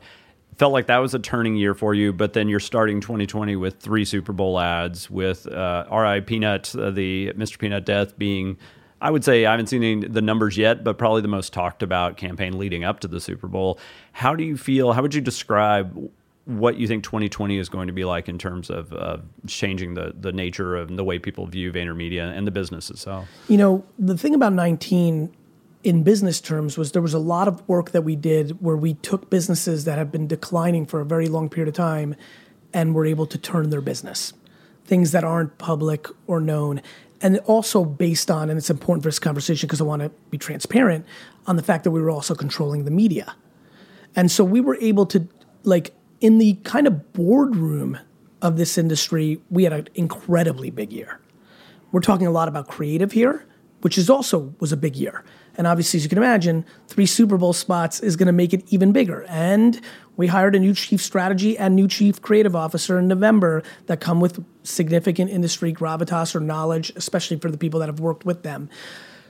felt 0.59 0.73
like 0.73 0.89
that 0.89 0.99
was 0.99 1.15
a 1.15 1.19
turning 1.19 1.57
year 1.57 1.73
for 1.73 1.95
you, 1.95 2.13
but 2.13 2.33
then 2.33 2.49
you're 2.49 2.61
starting 2.61 3.01
2020 3.01 3.55
with 3.57 3.79
three 3.79 4.05
Super 4.05 4.33
Bowl 4.33 4.59
ads, 4.59 5.09
with 5.09 5.47
uh, 5.47 5.85
R.I. 5.89 6.21
Peanut, 6.21 6.75
uh, 6.75 6.91
the 6.91 7.33
Mr. 7.35 7.59
Peanut 7.59 7.87
death 7.87 8.19
being 8.19 8.59
I 9.01 9.11
would 9.11 9.25
say 9.25 9.47
I 9.47 9.53
haven't 9.53 9.69
seen 9.69 9.83
any, 9.83 10.07
the 10.07 10.23
numbers 10.23 10.57
yet, 10.57 10.83
but 10.83 10.99
probably 10.99 11.23
the 11.23 11.29
most 11.29 11.53
talked 11.53 11.83
about 11.83 12.17
campaign 12.17 12.59
leading 12.59 12.85
up 12.85 13.01
to 13.01 13.09
the 13.09 13.21
Super 13.21 13.47
Bowl. 13.47 13.79
How 14.13 14.35
do 14.35 14.43
you 14.45 14.57
feel? 14.57 14.93
How 14.93 15.03
would 15.03 15.15
you 15.15 15.21
describe 15.21 16.11
what 16.45 16.77
you 16.79 16.89
think 16.89 17.05
2020 17.05 17.59
is 17.59 17.69
going 17.69 17.89
to 17.89 17.93
be 17.93 18.05
like 18.05 18.29
in 18.29 18.39
terms 18.39 18.71
of 18.71 18.93
uh, 18.93 19.19
changing 19.47 19.95
the 19.95 20.15
the 20.19 20.33
nature 20.33 20.77
of 20.77 20.97
the 20.97 21.05
way 21.05 21.19
people 21.19 21.47
view 21.47 21.71
VaynerMedia 21.71 22.37
and 22.37 22.47
the 22.47 22.51
business 22.51 22.91
itself? 22.91 23.29
You 23.49 23.59
know, 23.59 23.85
the 23.99 24.17
thing 24.17 24.35
about 24.35 24.55
19 24.55 25.35
in 25.85 26.03
business 26.03 26.41
terms 26.41 26.77
was 26.77 26.93
there 26.93 27.03
was 27.03 27.15
a 27.15 27.19
lot 27.19 27.47
of 27.47 27.67
work 27.69 27.93
that 27.93 28.03
we 28.03 28.17
did 28.17 28.61
where 28.63 28.77
we 28.77 28.95
took 28.95 29.31
businesses 29.31 29.85
that 29.85 29.97
have 29.99 30.11
been 30.11 30.27
declining 30.27 30.87
for 30.87 31.01
a 31.01 31.05
very 31.05 31.29
long 31.29 31.49
period 31.49 31.69
of 31.69 31.75
time 31.75 32.17
and 32.73 32.95
were 32.95 33.07
able 33.07 33.27
to 33.27 33.39
turn 33.39 33.71
their 33.71 33.81
business. 33.81 34.33
Things 34.85 35.13
that 35.13 35.23
aren't 35.23 35.59
public 35.59 36.09
or 36.27 36.41
known 36.41 36.83
and 37.21 37.39
also 37.47 37.85
based 37.85 38.31
on, 38.31 38.51
and 38.51 38.59
it's 38.59 38.71
important 38.71 39.03
for 39.03 39.09
this 39.09 39.19
conversation 39.19 39.67
because 39.67 39.81
I 39.81 39.85
want 39.85 40.03
to 40.03 40.11
be 40.31 40.39
transparent 40.39 41.05
on 41.47 41.57
the 41.57 41.63
fact 41.63 41.85
that 41.85 41.91
we 41.91 42.01
were 42.01 42.11
also 42.11 42.35
controlling 42.35 42.85
the 42.85 42.91
media. 42.91 43.35
And 44.15 44.31
so 44.31 44.45
we 44.45 44.61
were 44.61 44.77
able 44.81 45.07
to, 45.07 45.29
like, 45.65 45.93
in 46.21 46.39
the 46.39 46.55
kind 46.65 46.87
of 46.87 47.13
boardroom 47.13 47.99
of 48.41 48.57
this 48.57 48.79
industry, 48.79 49.41
we 49.51 49.65
had 49.65 49.73
an 49.73 49.89
incredibly 49.95 50.71
big 50.71 50.93
year. 50.93 51.21
We're 51.91 52.01
talking 52.01 52.27
a 52.27 52.31
lot 52.31 52.49
about 52.49 52.69
creative 52.69 53.13
here, 53.13 53.47
which 53.81 53.99
is 53.99 54.11
also 54.11 54.55
was 54.61 54.73
a 54.73 54.77
big 54.77 54.97
year. 54.97 55.25
And 55.59 55.67
obviously, 55.67 55.99
as 55.99 56.05
you 56.05 56.09
can 56.09 56.19
imagine, 56.19 56.65
three 56.87 57.05
Super 57.05 57.37
Bowl 57.37 57.53
spots 57.53 57.99
is 57.99 58.15
going 58.15 58.29
to 58.29 58.33
make 58.33 58.55
it 58.55 58.65
even 58.69 58.93
bigger. 58.93 59.27
And 59.29 59.81
we 60.17 60.29
hired 60.29 60.55
a 60.55 60.61
new 60.61 60.73
chief 60.73 61.03
strategy 61.03 61.59
and 61.59 61.75
new 61.75 61.89
chief 61.89 62.23
creative 62.23 62.55
officer 62.55 62.97
in 62.97 63.09
November 63.09 63.65
that 63.87 64.01
come 64.01 64.21
with 64.21 64.45
significant 64.63 65.31
industry 65.31 65.73
gravitas 65.73 66.37
or 66.37 66.41
knowledge, 66.41 66.93
especially 66.95 67.39
for 67.39 67.51
the 67.51 67.59
people 67.59 67.81
that 67.81 67.89
have 67.89 67.99
worked 67.99 68.25
with 68.25 68.45
them. 68.45 68.71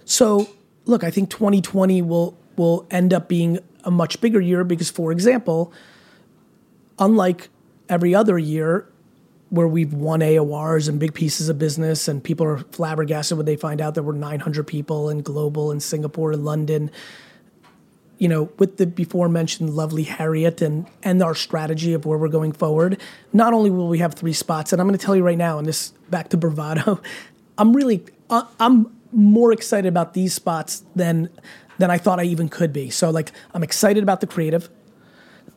So, 0.04 0.50
look, 0.84 1.02
I 1.02 1.10
think 1.10 1.30
2020 1.30 2.02
will 2.02 2.38
will 2.56 2.86
end 2.90 3.14
up 3.14 3.28
being 3.28 3.58
a 3.84 3.90
much 3.90 4.20
bigger 4.20 4.40
year 4.40 4.64
because, 4.64 4.90
for 4.90 5.12
example, 5.12 5.72
unlike 6.98 7.48
every 7.88 8.14
other 8.14 8.38
year, 8.38 8.86
where 9.50 9.68
we've 9.68 9.94
won 9.94 10.20
AORs 10.20 10.88
and 10.88 11.00
big 11.00 11.14
pieces 11.14 11.48
of 11.48 11.58
business, 11.58 12.08
and 12.08 12.22
people 12.22 12.46
are 12.46 12.58
flabbergasted 12.58 13.36
when 13.36 13.46
they 13.46 13.56
find 13.56 13.80
out 13.80 13.94
that 13.94 14.02
we're 14.02 14.12
900 14.12 14.66
people 14.66 15.08
in 15.08 15.22
global 15.22 15.72
in 15.72 15.80
Singapore 15.80 16.32
and 16.32 16.44
London. 16.44 16.90
You 18.18 18.28
know, 18.28 18.50
with 18.58 18.76
the 18.78 18.86
before 18.86 19.28
mentioned 19.28 19.70
lovely 19.70 20.02
Harriet 20.02 20.60
and 20.60 20.86
and 21.02 21.22
our 21.22 21.34
strategy 21.34 21.94
of 21.94 22.04
where 22.04 22.18
we're 22.18 22.28
going 22.28 22.52
forward, 22.52 23.00
not 23.32 23.54
only 23.54 23.70
will 23.70 23.88
we 23.88 23.98
have 23.98 24.14
three 24.14 24.32
spots, 24.32 24.72
and 24.72 24.82
I'm 24.82 24.88
going 24.88 24.98
to 24.98 25.04
tell 25.04 25.16
you 25.16 25.22
right 25.22 25.38
now, 25.38 25.58
and 25.58 25.66
this 25.66 25.90
back 26.10 26.28
to 26.30 26.36
bravado, 26.36 27.00
I'm 27.58 27.74
really 27.74 28.04
uh, 28.28 28.44
I'm 28.60 28.94
more 29.12 29.52
excited 29.52 29.88
about 29.88 30.14
these 30.14 30.34
spots 30.34 30.84
than 30.94 31.30
than 31.78 31.90
I 31.90 31.98
thought 31.98 32.20
I 32.20 32.24
even 32.24 32.48
could 32.48 32.72
be. 32.72 32.90
So 32.90 33.10
like 33.10 33.32
I'm 33.54 33.62
excited 33.62 34.02
about 34.02 34.20
the 34.20 34.26
creative, 34.26 34.68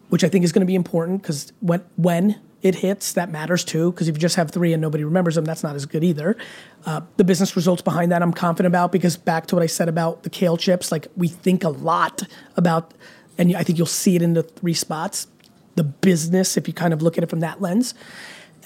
which 0.09 0.23
I 0.23 0.29
think 0.29 0.45
is 0.45 0.51
going 0.51 0.61
to 0.61 0.67
be 0.67 0.75
important 0.75 1.21
because 1.23 1.51
when 1.59 1.83
when 1.97 2.39
it 2.61 2.75
hits, 2.75 3.13
that 3.13 3.31
matters 3.31 3.63
too. 3.63 3.91
Because 3.91 4.07
if 4.07 4.15
you 4.15 4.19
just 4.19 4.35
have 4.35 4.51
three 4.51 4.73
and 4.73 4.81
nobody 4.81 5.03
remembers 5.03 5.35
them, 5.35 5.45
that's 5.45 5.63
not 5.63 5.75
as 5.75 5.85
good 5.85 6.03
either. 6.03 6.37
Uh, 6.85 7.01
the 7.17 7.23
business 7.23 7.55
results 7.55 7.81
behind 7.81 8.11
that, 8.11 8.21
I'm 8.21 8.33
confident 8.33 8.71
about 8.71 8.91
because 8.91 9.17
back 9.17 9.47
to 9.47 9.55
what 9.55 9.63
I 9.63 9.67
said 9.67 9.89
about 9.89 10.23
the 10.23 10.29
kale 10.29 10.57
chips, 10.57 10.91
like 10.91 11.07
we 11.15 11.27
think 11.27 11.63
a 11.63 11.69
lot 11.69 12.23
about, 12.55 12.93
and 13.37 13.55
I 13.55 13.63
think 13.63 13.77
you'll 13.77 13.87
see 13.87 14.15
it 14.15 14.21
in 14.21 14.33
the 14.33 14.43
three 14.43 14.73
spots. 14.73 15.27
The 15.75 15.83
business, 15.83 16.57
if 16.57 16.67
you 16.67 16.73
kind 16.73 16.93
of 16.93 17.01
look 17.01 17.17
at 17.17 17.23
it 17.23 17.29
from 17.29 17.39
that 17.39 17.61
lens, 17.61 17.93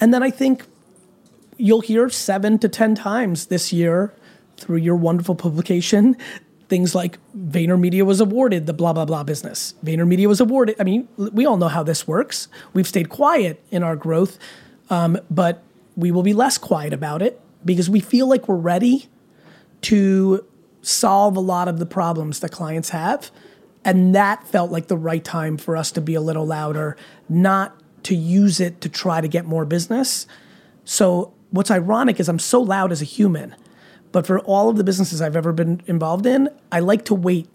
and 0.00 0.12
then 0.12 0.22
I 0.22 0.30
think 0.30 0.64
you'll 1.56 1.80
hear 1.80 2.10
seven 2.10 2.58
to 2.58 2.68
ten 2.68 2.94
times 2.94 3.46
this 3.46 3.72
year 3.72 4.12
through 4.56 4.78
your 4.78 4.96
wonderful 4.96 5.34
publication 5.34 6.16
things 6.68 6.94
like 6.94 7.18
VaynerMedia 7.36 8.04
was 8.04 8.20
awarded 8.20 8.66
the 8.66 8.72
blah 8.72 8.92
blah 8.92 9.04
blah 9.04 9.22
business. 9.22 9.74
VaynerMedia 9.84 10.26
was 10.26 10.40
awarded. 10.40 10.76
I 10.80 10.84
mean, 10.84 11.08
we 11.16 11.46
all 11.46 11.56
know 11.56 11.68
how 11.68 11.82
this 11.82 12.06
works. 12.06 12.48
We've 12.72 12.86
stayed 12.86 13.08
quiet 13.08 13.62
in 13.70 13.82
our 13.82 13.96
growth, 13.96 14.38
um, 14.90 15.18
but 15.30 15.62
we 15.96 16.10
will 16.10 16.22
be 16.22 16.34
less 16.34 16.58
quiet 16.58 16.92
about 16.92 17.22
it 17.22 17.40
because 17.64 17.88
we 17.88 18.00
feel 18.00 18.28
like 18.28 18.48
we're 18.48 18.56
ready 18.56 19.08
to 19.82 20.44
solve 20.82 21.36
a 21.36 21.40
lot 21.40 21.68
of 21.68 21.78
the 21.78 21.86
problems 21.86 22.40
that 22.40 22.50
clients 22.50 22.90
have, 22.90 23.30
and 23.84 24.14
that 24.14 24.46
felt 24.46 24.70
like 24.70 24.88
the 24.88 24.96
right 24.96 25.24
time 25.24 25.56
for 25.56 25.76
us 25.76 25.90
to 25.92 26.00
be 26.00 26.14
a 26.14 26.20
little 26.20 26.46
louder, 26.46 26.96
not 27.28 27.80
to 28.04 28.14
use 28.14 28.60
it 28.60 28.80
to 28.80 28.88
try 28.88 29.20
to 29.20 29.28
get 29.28 29.44
more 29.44 29.64
business. 29.64 30.26
So 30.84 31.32
what's 31.50 31.70
ironic 31.70 32.20
is 32.20 32.28
I'm 32.28 32.38
so 32.38 32.60
loud 32.60 32.92
as 32.92 33.02
a 33.02 33.04
human 33.04 33.54
but 34.12 34.26
for 34.26 34.40
all 34.40 34.68
of 34.68 34.76
the 34.76 34.84
businesses 34.84 35.20
I've 35.20 35.36
ever 35.36 35.52
been 35.52 35.82
involved 35.86 36.26
in, 36.26 36.48
I 36.70 36.80
like 36.80 37.04
to 37.06 37.14
wait 37.14 37.48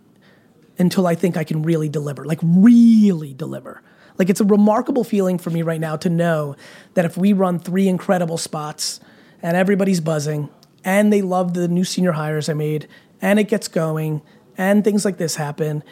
until 0.78 1.08
I 1.08 1.16
think 1.16 1.38
I 1.38 1.44
can 1.44 1.64
really 1.64 1.90
deliver, 1.90 2.26
like 2.26 2.40
really 2.42 3.34
deliver. 3.34 3.82
Like 4.18 4.30
it's 4.30 4.42
a 4.42 4.46
remarkable 4.46 5.04
feeling 5.04 5.38
for 5.38 5.50
me 5.50 5.62
right 5.62 5.80
now 5.80 5.96
to 5.98 6.10
know 6.10 6.56
that 6.94 7.06
if 7.06 7.18
we 7.18 7.34
run 7.34 7.60
three 7.60 7.88
incredible 7.88 8.38
spots 8.38 9.00
and 9.42 9.56
everybody's 9.58 10.00
buzzing 10.00 10.50
and 10.84 11.12
they 11.12 11.22
love 11.22 11.54
the 11.54 11.68
new 11.68 11.84
senior 11.84 12.12
hires 12.14 12.50
I 12.50 12.54
made 12.54 12.88
and 13.22 13.40
it 13.40 13.48
gets 13.48 13.68
going 13.68 14.22
and 14.58 14.84
things 14.84 15.06
like 15.06 15.18
this 15.18 15.36
happen, 15.36 15.84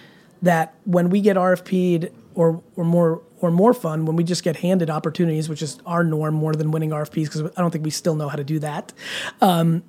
that 0.41 0.73
when 0.85 1.09
we 1.09 1.21
get 1.21 1.37
RFP'd 1.37 2.09
or, 2.35 2.61
or 2.75 2.83
more 2.83 3.21
or 3.41 3.51
more 3.51 3.73
fun 3.73 4.05
when 4.05 4.15
we 4.15 4.23
just 4.23 4.43
get 4.43 4.57
handed 4.57 4.89
opportunities, 4.89 5.47
which 5.47 5.61
is 5.61 5.79
our 5.85 6.03
norm 6.03 6.35
more 6.35 6.53
than 6.53 6.71
winning 6.71 6.89
RFPs 6.89 7.25
because 7.25 7.41
I 7.41 7.61
don't 7.61 7.71
think 7.71 7.85
we 7.85 7.89
still 7.89 8.15
know 8.15 8.27
how 8.27 8.35
to 8.35 8.43
do 8.43 8.59
that. 8.59 8.93
Um, 9.41 9.83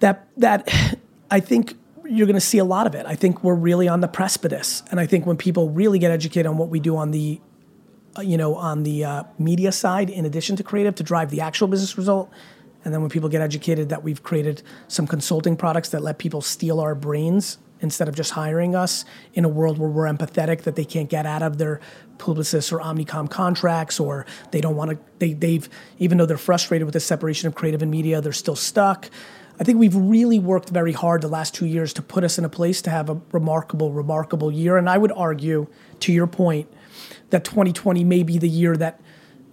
that 0.00 0.28
that 0.36 0.68
I 1.30 1.40
think 1.40 1.74
you're 2.04 2.26
going 2.26 2.34
to 2.34 2.40
see 2.40 2.58
a 2.58 2.64
lot 2.64 2.86
of 2.86 2.94
it. 2.94 3.04
I 3.06 3.16
think 3.16 3.42
we're 3.42 3.54
really 3.54 3.88
on 3.88 4.00
the 4.00 4.08
precipice, 4.08 4.82
and 4.90 5.00
I 5.00 5.06
think 5.06 5.26
when 5.26 5.36
people 5.36 5.70
really 5.70 5.98
get 5.98 6.10
educated 6.10 6.46
on 6.46 6.56
what 6.56 6.68
we 6.68 6.80
do 6.80 6.96
on 6.96 7.10
the, 7.10 7.40
uh, 8.16 8.22
you 8.22 8.36
know, 8.36 8.54
on 8.54 8.84
the 8.84 9.04
uh, 9.04 9.22
media 9.38 9.72
side, 9.72 10.10
in 10.10 10.24
addition 10.24 10.56
to 10.56 10.62
creative, 10.62 10.94
to 10.96 11.02
drive 11.02 11.30
the 11.30 11.40
actual 11.40 11.68
business 11.68 11.98
result, 11.98 12.30
and 12.84 12.94
then 12.94 13.00
when 13.00 13.10
people 13.10 13.28
get 13.28 13.42
educated 13.42 13.88
that 13.88 14.04
we've 14.04 14.22
created 14.22 14.62
some 14.86 15.08
consulting 15.08 15.56
products 15.56 15.88
that 15.88 16.02
let 16.02 16.18
people 16.18 16.40
steal 16.40 16.78
our 16.78 16.94
brains 16.94 17.58
instead 17.80 18.08
of 18.08 18.14
just 18.14 18.32
hiring 18.32 18.74
us 18.74 19.04
in 19.34 19.44
a 19.44 19.48
world 19.48 19.78
where 19.78 19.88
we're 19.88 20.06
empathetic 20.06 20.62
that 20.62 20.76
they 20.76 20.84
can't 20.84 21.10
get 21.10 21.26
out 21.26 21.42
of 21.42 21.58
their 21.58 21.80
publicis 22.18 22.72
or 22.72 22.78
omnicom 22.78 23.28
contracts 23.28 24.00
or 24.00 24.24
they 24.50 24.60
don't 24.60 24.76
want 24.76 24.90
to 24.90 24.98
they, 25.18 25.34
they've 25.34 25.68
even 25.98 26.16
though 26.16 26.26
they're 26.26 26.38
frustrated 26.38 26.86
with 26.86 26.94
the 26.94 27.00
separation 27.00 27.46
of 27.46 27.54
creative 27.54 27.82
and 27.82 27.90
media 27.90 28.20
they're 28.20 28.32
still 28.32 28.56
stuck 28.56 29.10
I 29.58 29.64
think 29.64 29.78
we've 29.78 29.94
really 29.94 30.38
worked 30.38 30.68
very 30.68 30.92
hard 30.92 31.22
the 31.22 31.28
last 31.28 31.54
two 31.54 31.66
years 31.66 31.92
to 31.94 32.02
put 32.02 32.24
us 32.24 32.38
in 32.38 32.44
a 32.44 32.48
place 32.48 32.82
to 32.82 32.90
have 32.90 33.08
a 33.08 33.20
remarkable, 33.32 33.92
remarkable 33.92 34.52
year. 34.52 34.76
And 34.76 34.88
I 34.88 34.98
would 34.98 35.12
argue, 35.12 35.66
to 36.00 36.12
your 36.12 36.26
point, 36.26 36.70
that 37.30 37.44
2020 37.44 38.04
may 38.04 38.22
be 38.22 38.38
the 38.38 38.48
year 38.48 38.76
that 38.76 39.00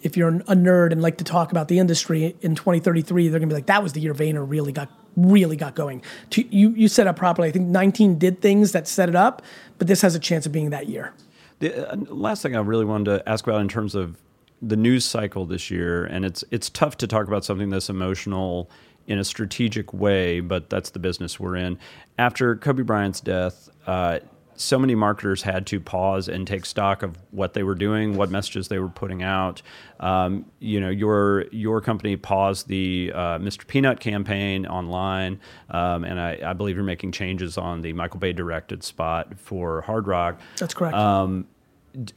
if 0.01 0.17
you're 0.17 0.27
a 0.27 0.55
nerd 0.55 0.91
and 0.91 1.01
like 1.01 1.17
to 1.17 1.23
talk 1.23 1.51
about 1.51 1.69
the 1.69 1.79
industry 1.79 2.35
in 2.41 2.55
2033, 2.55 3.29
they're 3.29 3.39
gonna 3.39 3.47
be 3.47 3.55
like, 3.55 3.67
that 3.67 3.81
was 3.81 3.93
the 3.93 4.01
year 4.01 4.13
Vayner 4.13 4.47
really 4.47 4.71
got 4.71 4.89
really 5.15 5.55
got 5.55 5.75
going. 5.75 6.01
To, 6.31 6.55
you 6.55 6.71
you 6.71 6.87
set 6.87 7.07
up 7.07 7.15
properly. 7.15 7.47
I 7.47 7.51
think 7.51 7.67
19 7.67 8.17
did 8.17 8.41
things 8.41 8.73
that 8.73 8.87
set 8.87 9.09
it 9.09 9.15
up, 9.15 9.41
but 9.77 9.87
this 9.87 10.01
has 10.01 10.15
a 10.15 10.19
chance 10.19 10.45
of 10.45 10.51
being 10.51 10.71
that 10.71 10.87
year. 10.87 11.13
The 11.59 11.91
uh, 11.91 11.95
last 12.09 12.41
thing 12.41 12.55
I 12.55 12.59
really 12.59 12.85
wanted 12.85 13.05
to 13.05 13.29
ask 13.29 13.45
about 13.47 13.61
in 13.61 13.69
terms 13.69 13.95
of 13.95 14.17
the 14.61 14.75
news 14.75 15.05
cycle 15.05 15.45
this 15.45 15.71
year, 15.71 16.03
and 16.05 16.25
it's 16.25 16.43
it's 16.51 16.69
tough 16.69 16.97
to 16.97 17.07
talk 17.07 17.27
about 17.27 17.45
something 17.45 17.69
that's 17.69 17.89
emotional 17.89 18.69
in 19.07 19.19
a 19.19 19.23
strategic 19.23 19.93
way, 19.93 20.39
but 20.39 20.69
that's 20.69 20.91
the 20.91 20.99
business 20.99 21.39
we're 21.39 21.55
in. 21.55 21.77
After 22.17 22.55
Kobe 22.55 22.83
Bryant's 22.83 23.21
death, 23.21 23.69
uh, 23.85 24.19
so 24.55 24.77
many 24.77 24.95
marketers 24.95 25.41
had 25.41 25.65
to 25.67 25.79
pause 25.79 26.29
and 26.29 26.47
take 26.47 26.65
stock 26.65 27.03
of 27.03 27.17
what 27.31 27.53
they 27.53 27.63
were 27.63 27.75
doing, 27.75 28.15
what 28.15 28.29
messages 28.29 28.67
they 28.67 28.79
were 28.79 28.89
putting 28.89 29.23
out. 29.23 29.61
Um, 29.99 30.45
you 30.59 30.79
know, 30.79 30.89
your 30.89 31.45
your 31.51 31.81
company 31.81 32.15
paused 32.15 32.67
the 32.67 33.11
uh, 33.13 33.39
Mr. 33.39 33.65
Peanut 33.65 33.99
campaign 33.99 34.65
online, 34.65 35.39
um, 35.69 36.03
and 36.03 36.19
I, 36.19 36.39
I, 36.45 36.53
believe 36.53 36.75
you're 36.75 36.85
making 36.85 37.13
changes 37.13 37.57
on 37.57 37.81
the 37.81 37.93
Michael 37.93 38.19
Bay 38.19 38.33
directed 38.33 38.83
spot 38.83 39.39
for 39.39 39.81
Hard 39.81 40.07
Rock. 40.07 40.39
That's 40.57 40.73
correct. 40.73 40.95
Um, 40.95 41.47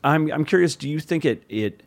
I'm 0.03 0.31
I'm 0.33 0.45
curious. 0.45 0.77
Do 0.77 0.89
you 0.89 1.01
think 1.01 1.25
it 1.25 1.45
it 1.49 1.83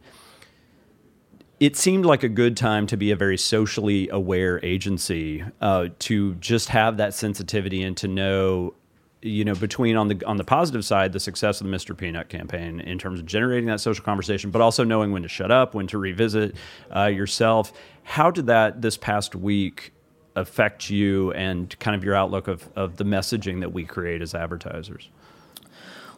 it 1.60 1.76
seemed 1.76 2.06
like 2.06 2.24
a 2.24 2.30
good 2.30 2.56
time 2.56 2.88
to 2.88 2.98
be 2.98 3.12
a 3.12 3.16
very 3.16 3.38
socially 3.38 4.08
aware 4.10 4.64
agency 4.64 5.44
uh, 5.62 5.90
to 6.00 6.36
just 6.36 6.70
have 6.70 6.98
that 6.98 7.14
sensitivity 7.14 7.84
and 7.84 7.98
to 7.98 8.08
know 8.08 8.74
you 9.22 9.44
know 9.44 9.56
between 9.56 9.98
on 9.98 10.08
the 10.08 10.26
on 10.26 10.38
the 10.38 10.44
positive 10.46 10.86
side 10.86 11.12
the 11.12 11.20
success 11.20 11.60
of 11.60 11.68
the 11.68 11.76
Mr. 11.76 11.96
Peanut 11.96 12.30
campaign 12.30 12.80
in 12.80 12.98
terms 12.98 13.20
of 13.20 13.26
generating 13.26 13.68
that 13.68 13.82
social 13.82 14.04
conversation 14.04 14.50
but 14.50 14.62
also 14.62 14.84
knowing 14.84 15.12
when 15.12 15.24
to 15.24 15.28
shut 15.28 15.52
up 15.52 15.74
when 15.74 15.88
to 15.88 15.98
revisit 15.98 16.56
uh, 16.96 17.06
yourself 17.06 17.74
how 18.04 18.32
did 18.32 18.48
that 18.48 18.82
this 18.82 18.96
past 18.96 19.36
week 19.36 19.92
affect 20.36 20.90
you 20.90 21.34
and 21.34 21.78
kind 21.80 21.96
of 21.96 22.04
your 22.04 22.16
outlook 22.16 22.48
of, 22.48 22.70
of 22.78 22.96
the 22.96 23.04
messaging 23.04 23.60
that 23.60 23.74
we 23.74 23.84
create 23.84 24.22
as 24.22 24.34
advertisers 24.34 25.10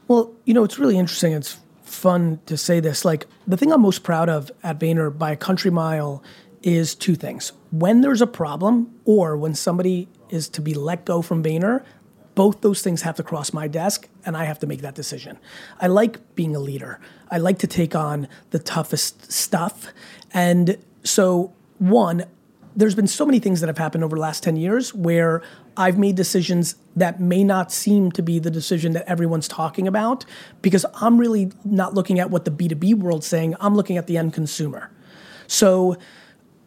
well 0.08 0.32
you 0.46 0.54
know 0.54 0.64
it's 0.64 0.78
really 0.78 1.00
interesting 1.00 1.34
it's 1.34 1.58
fun 1.92 2.40
to 2.46 2.58
say 2.58 2.80
this 2.80 3.04
like 3.04 3.28
the 3.46 3.58
thing 3.58 3.72
i'm 3.72 3.82
most 3.82 4.04
proud 4.04 4.30
of 4.30 4.52
at 4.64 4.80
Vayner 4.80 5.16
by 5.16 5.32
a 5.32 5.36
country 5.36 5.72
mile 5.72 6.24
is 6.64 6.96
two 6.96 7.16
things 7.16 7.52
when 7.72 8.02
there's 8.02 8.22
a 8.22 8.28
problem 8.28 8.94
or 9.06 9.36
when 9.36 9.54
somebody 9.54 10.08
is 10.30 10.48
to 10.48 10.62
be 10.62 10.74
let 10.74 11.06
go 11.06 11.22
from 11.22 11.44
Vayner 11.44 11.84
both 12.36 12.62
those 12.62 12.82
things 12.82 13.02
have 13.02 13.16
to 13.16 13.24
cross 13.24 13.54
my 13.54 13.68
desk 13.68 14.08
and 14.26 14.38
I 14.38 14.46
have 14.46 14.60
to 14.60 14.68
make 14.68 14.82
that 14.82 14.96
decision. 14.96 15.38
I 15.80 15.88
like 15.88 16.36
being 16.36 16.56
a 16.56 16.60
leader. 16.60 17.00
I 17.30 17.38
like 17.38 17.60
to 17.60 17.68
take 17.68 17.96
on 17.96 18.28
the 18.52 18.60
toughest 18.60 19.32
stuff. 19.32 19.88
And 20.34 20.78
so, 21.04 21.54
one, 21.78 22.26
there's 22.76 22.96
been 22.96 23.08
so 23.08 23.26
many 23.26 23.40
things 23.40 23.60
that 23.60 23.68
have 23.68 23.78
happened 23.78 24.04
over 24.04 24.16
the 24.16 24.22
last 24.22 24.44
10 24.44 24.56
years 24.56 24.94
where 24.94 25.42
I've 25.76 25.98
made 25.98 26.16
decisions 26.16 26.76
that 26.96 27.20
may 27.20 27.44
not 27.44 27.72
seem 27.72 28.12
to 28.14 28.22
be 28.22 28.40
the 28.40 28.52
decision 28.52 28.94
that 28.94 29.08
everyone's 29.10 29.48
talking 29.48 29.88
about 29.88 30.26
because 30.62 30.86
I'm 30.96 31.18
really 31.18 31.52
not 31.66 31.94
looking 31.94 32.20
at 32.20 32.30
what 32.30 32.46
the 32.46 32.52
B2B 32.52 32.96
world's 32.96 33.28
saying, 33.28 33.56
I'm 33.60 33.76
looking 33.76 33.98
at 33.98 34.08
the 34.08 34.18
end 34.18 34.34
consumer. 34.34 34.92
So 35.48 35.98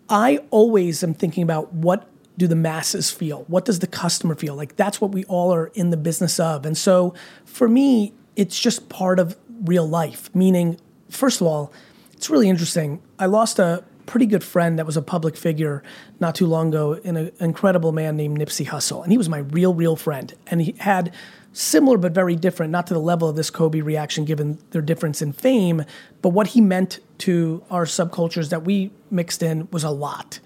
I 0.08 0.40
always 0.50 1.02
am 1.02 1.14
thinking 1.14 1.42
about 1.42 1.72
what 1.72 2.08
do 2.36 2.46
the 2.46 2.56
masses 2.56 3.10
feel? 3.10 3.44
What 3.48 3.64
does 3.64 3.78
the 3.78 3.86
customer 3.86 4.34
feel? 4.34 4.54
Like 4.54 4.76
that's 4.76 5.00
what 5.00 5.12
we 5.12 5.24
all 5.24 5.54
are 5.54 5.68
in 5.68 5.90
the 5.90 5.96
business 5.96 6.40
of. 6.40 6.66
And 6.66 6.76
so 6.76 7.14
for 7.44 7.68
me, 7.68 8.12
it's 8.36 8.58
just 8.58 8.88
part 8.88 9.18
of 9.18 9.36
real 9.64 9.88
life, 9.88 10.34
meaning, 10.34 10.78
first 11.08 11.40
of 11.40 11.46
all, 11.46 11.72
it's 12.12 12.28
really 12.28 12.48
interesting. 12.48 13.00
I 13.18 13.26
lost 13.26 13.58
a 13.58 13.84
pretty 14.06 14.26
good 14.26 14.44
friend 14.44 14.78
that 14.78 14.86
was 14.86 14.96
a 14.96 15.02
public 15.02 15.36
figure 15.36 15.82
not 16.20 16.34
too 16.34 16.46
long 16.46 16.68
ago, 16.68 16.94
an 17.04 17.32
incredible 17.40 17.92
man 17.92 18.16
named 18.16 18.38
Nipsey 18.38 18.66
Hussle. 18.66 19.02
And 19.02 19.12
he 19.12 19.18
was 19.18 19.28
my 19.28 19.38
real, 19.38 19.74
real 19.74 19.96
friend. 19.96 20.32
And 20.46 20.60
he 20.60 20.74
had 20.78 21.12
similar 21.52 21.96
but 21.96 22.12
very 22.12 22.36
different, 22.36 22.72
not 22.72 22.86
to 22.88 22.94
the 22.94 23.00
level 23.00 23.28
of 23.28 23.36
this 23.36 23.50
Kobe 23.50 23.80
reaction 23.80 24.24
given 24.24 24.58
their 24.70 24.82
difference 24.82 25.22
in 25.22 25.32
fame, 25.32 25.84
but 26.20 26.30
what 26.30 26.48
he 26.48 26.60
meant 26.60 26.98
to 27.18 27.62
our 27.70 27.84
subcultures 27.84 28.50
that 28.50 28.64
we 28.64 28.90
mixed 29.10 29.42
in 29.42 29.68
was 29.70 29.84
a 29.84 29.90
lot. 29.90 30.40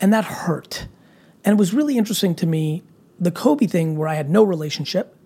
And 0.00 0.12
that 0.12 0.24
hurt. 0.24 0.86
And 1.44 1.54
it 1.54 1.58
was 1.58 1.72
really 1.72 1.96
interesting 1.96 2.34
to 2.36 2.46
me 2.46 2.82
the 3.18 3.30
Kobe 3.30 3.66
thing 3.66 3.96
where 3.96 4.06
I 4.06 4.14
had 4.14 4.30
no 4.30 4.44
relationship, 4.44 5.16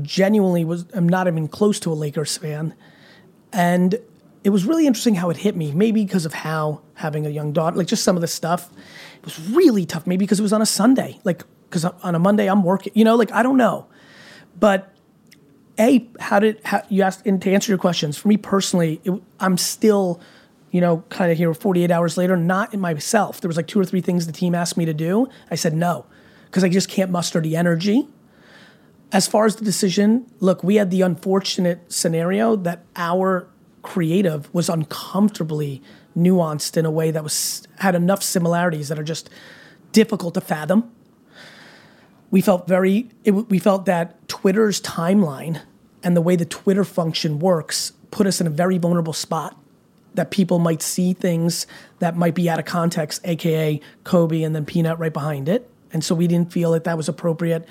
genuinely 0.00 0.64
was 0.64 0.84
I'm 0.94 1.08
not 1.08 1.26
even 1.26 1.48
close 1.48 1.80
to 1.80 1.92
a 1.92 1.94
Lakers 1.94 2.36
fan. 2.36 2.74
And 3.52 3.98
it 4.42 4.50
was 4.50 4.64
really 4.64 4.86
interesting 4.86 5.14
how 5.14 5.30
it 5.30 5.38
hit 5.38 5.56
me, 5.56 5.72
maybe 5.72 6.04
because 6.04 6.24
of 6.24 6.32
how 6.32 6.82
having 6.94 7.26
a 7.26 7.30
young 7.30 7.52
daughter, 7.52 7.76
like 7.76 7.86
just 7.86 8.04
some 8.04 8.16
of 8.16 8.22
the 8.22 8.28
stuff. 8.28 8.70
It 9.18 9.24
was 9.24 9.38
really 9.50 9.84
tough, 9.84 10.06
maybe 10.06 10.24
because 10.24 10.40
it 10.40 10.42
was 10.42 10.52
on 10.52 10.62
a 10.62 10.66
Sunday, 10.66 11.20
like 11.24 11.42
because 11.68 11.84
on 11.84 12.14
a 12.14 12.18
Monday 12.18 12.48
I'm 12.48 12.62
working, 12.62 12.92
you 12.94 13.04
know, 13.04 13.16
like 13.16 13.32
I 13.32 13.42
don't 13.42 13.56
know. 13.56 13.86
But 14.58 14.94
a, 15.78 16.08
how 16.18 16.40
did 16.40 16.60
how, 16.64 16.82
you 16.88 17.02
asked? 17.02 17.26
And 17.26 17.40
to 17.42 17.52
answer 17.52 17.70
your 17.70 17.78
questions, 17.78 18.16
for 18.16 18.28
me 18.28 18.36
personally, 18.36 19.00
it, 19.04 19.12
I'm 19.38 19.56
still 19.56 20.20
you 20.70 20.80
know, 20.80 21.02
kind 21.08 21.32
of 21.32 21.38
here 21.38 21.52
48 21.52 21.90
hours 21.90 22.16
later, 22.16 22.36
not 22.36 22.72
in 22.72 22.80
myself. 22.80 23.40
There 23.40 23.48
was 23.48 23.56
like 23.56 23.66
two 23.66 23.80
or 23.80 23.84
three 23.84 24.00
things 24.00 24.26
the 24.26 24.32
team 24.32 24.54
asked 24.54 24.76
me 24.76 24.84
to 24.84 24.94
do. 24.94 25.28
I 25.50 25.56
said 25.56 25.74
no, 25.74 26.06
because 26.46 26.62
I 26.62 26.68
just 26.68 26.88
can't 26.88 27.10
muster 27.10 27.40
the 27.40 27.56
energy. 27.56 28.06
As 29.12 29.26
far 29.26 29.46
as 29.46 29.56
the 29.56 29.64
decision, 29.64 30.30
look, 30.38 30.62
we 30.62 30.76
had 30.76 30.92
the 30.92 31.02
unfortunate 31.02 31.92
scenario 31.92 32.54
that 32.54 32.84
our 32.94 33.48
creative 33.82 34.52
was 34.54 34.68
uncomfortably 34.68 35.82
nuanced 36.16 36.76
in 36.76 36.84
a 36.84 36.90
way 36.90 37.10
that 37.10 37.22
was 37.22 37.66
had 37.78 37.94
enough 37.94 38.22
similarities 38.22 38.88
that 38.88 38.98
are 38.98 39.04
just 39.04 39.30
difficult 39.92 40.34
to 40.34 40.40
fathom. 40.40 40.90
We 42.30 42.40
felt 42.40 42.68
very 42.68 43.10
it, 43.24 43.32
we 43.32 43.58
felt 43.58 43.86
that 43.86 44.28
Twitter's 44.28 44.80
timeline 44.80 45.62
and 46.02 46.16
the 46.16 46.20
way 46.20 46.36
the 46.36 46.44
Twitter 46.44 46.84
function 46.84 47.38
works 47.38 47.92
put 48.10 48.26
us 48.26 48.40
in 48.40 48.46
a 48.46 48.50
very 48.50 48.78
vulnerable 48.78 49.12
spot 49.12 49.56
that 50.14 50.30
people 50.30 50.58
might 50.58 50.82
see 50.82 51.12
things 51.12 51.66
that 52.00 52.16
might 52.16 52.34
be 52.34 52.50
out 52.50 52.58
of 52.58 52.64
context, 52.64 53.20
aka 53.24 53.80
Kobe 54.04 54.42
and 54.42 54.54
then 54.54 54.64
Peanut 54.64 54.98
right 54.98 55.12
behind 55.12 55.48
it. 55.48 55.70
And 55.92 56.04
so 56.04 56.14
we 56.14 56.26
didn't 56.26 56.52
feel 56.52 56.72
that 56.72 56.84
that 56.84 56.96
was 56.96 57.08
appropriate. 57.08 57.66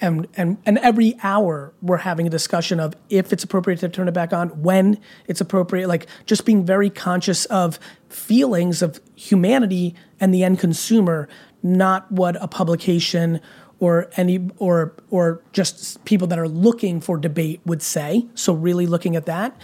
And, 0.00 0.26
and, 0.36 0.56
and 0.64 0.78
every 0.78 1.14
hour 1.22 1.74
we're 1.82 1.98
having 1.98 2.26
a 2.26 2.30
discussion 2.30 2.80
of 2.80 2.96
if 3.10 3.32
it's 3.32 3.44
appropriate 3.44 3.80
to 3.80 3.88
turn 3.88 4.08
it 4.08 4.14
back 4.14 4.32
on, 4.32 4.62
when 4.62 4.98
it's 5.26 5.40
appropriate, 5.40 5.88
like 5.88 6.06
just 6.26 6.44
being 6.44 6.64
very 6.64 6.90
conscious 6.90 7.44
of 7.46 7.78
feelings 8.08 8.82
of 8.82 9.00
humanity 9.14 9.94
and 10.18 10.32
the 10.32 10.42
end 10.42 10.58
consumer, 10.58 11.28
not 11.62 12.10
what 12.10 12.42
a 12.42 12.48
publication 12.48 13.40
or 13.80 14.10
any 14.16 14.48
or 14.58 14.94
or 15.10 15.42
just 15.52 16.04
people 16.04 16.26
that 16.28 16.38
are 16.38 16.48
looking 16.48 17.00
for 17.00 17.16
debate 17.16 17.60
would 17.64 17.82
say. 17.82 18.26
So 18.34 18.52
really 18.52 18.86
looking 18.86 19.16
at 19.16 19.26
that. 19.26 19.58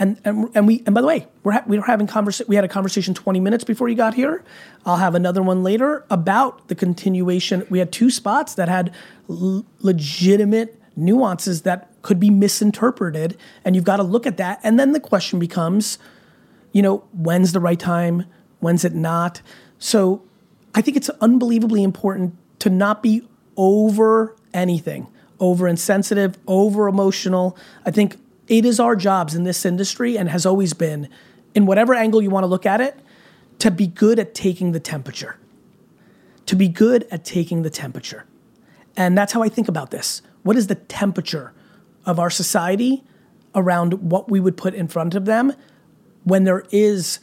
And, 0.00 0.18
and, 0.24 0.48
and 0.54 0.66
we 0.66 0.82
and 0.86 0.94
by 0.94 1.02
the 1.02 1.06
way, 1.06 1.28
we're 1.44 1.52
ha- 1.52 1.64
we 1.66 1.78
were 1.78 1.84
having 1.84 2.06
conversa- 2.06 2.48
we 2.48 2.56
had 2.56 2.64
a 2.64 2.68
conversation 2.68 3.12
20 3.12 3.38
minutes 3.38 3.64
before 3.64 3.86
you 3.90 3.94
got 3.94 4.14
here. 4.14 4.42
I'll 4.86 4.96
have 4.96 5.14
another 5.14 5.42
one 5.42 5.62
later 5.62 6.06
about 6.08 6.68
the 6.68 6.74
continuation. 6.74 7.66
We 7.68 7.80
had 7.80 7.92
two 7.92 8.08
spots 8.08 8.54
that 8.54 8.70
had 8.70 8.94
l- 9.28 9.66
legitimate 9.80 10.80
nuances 10.96 11.62
that 11.62 11.90
could 12.00 12.18
be 12.18 12.30
misinterpreted, 12.30 13.36
and 13.62 13.76
you've 13.76 13.84
got 13.84 13.98
to 13.98 14.02
look 14.02 14.26
at 14.26 14.38
that. 14.38 14.58
And 14.62 14.80
then 14.80 14.92
the 14.92 15.00
question 15.00 15.38
becomes, 15.38 15.98
you 16.72 16.80
know, 16.80 17.04
when's 17.12 17.52
the 17.52 17.60
right 17.60 17.78
time? 17.78 18.24
When's 18.60 18.86
it 18.86 18.94
not? 18.94 19.42
So 19.78 20.22
I 20.74 20.80
think 20.80 20.96
it's 20.96 21.10
unbelievably 21.20 21.82
important 21.82 22.36
to 22.60 22.70
not 22.70 23.02
be 23.02 23.28
over 23.58 24.34
anything, 24.54 25.08
over 25.38 25.68
insensitive, 25.68 26.38
over 26.46 26.88
emotional. 26.88 27.54
I 27.84 27.90
think 27.90 28.16
it 28.50 28.66
is 28.66 28.80
our 28.80 28.96
jobs 28.96 29.34
in 29.36 29.44
this 29.44 29.64
industry 29.64 30.18
and 30.18 30.28
has 30.28 30.44
always 30.44 30.74
been, 30.74 31.08
in 31.54 31.66
whatever 31.66 31.94
angle 31.94 32.20
you 32.20 32.30
want 32.30 32.42
to 32.42 32.48
look 32.48 32.66
at 32.66 32.80
it, 32.80 32.98
to 33.60 33.70
be 33.70 33.86
good 33.86 34.18
at 34.18 34.34
taking 34.34 34.72
the 34.72 34.80
temperature. 34.80 35.36
To 36.46 36.56
be 36.56 36.66
good 36.66 37.06
at 37.12 37.24
taking 37.24 37.62
the 37.62 37.70
temperature. 37.70 38.26
And 38.96 39.16
that's 39.16 39.32
how 39.32 39.42
I 39.42 39.48
think 39.48 39.68
about 39.68 39.92
this. 39.92 40.20
What 40.42 40.56
is 40.56 40.66
the 40.66 40.74
temperature 40.74 41.52
of 42.04 42.18
our 42.18 42.28
society 42.28 43.04
around 43.54 44.10
what 44.10 44.28
we 44.28 44.40
would 44.40 44.56
put 44.56 44.74
in 44.74 44.88
front 44.88 45.14
of 45.14 45.26
them 45.26 45.52
when 46.24 46.42
there 46.42 46.64
is 46.72 47.20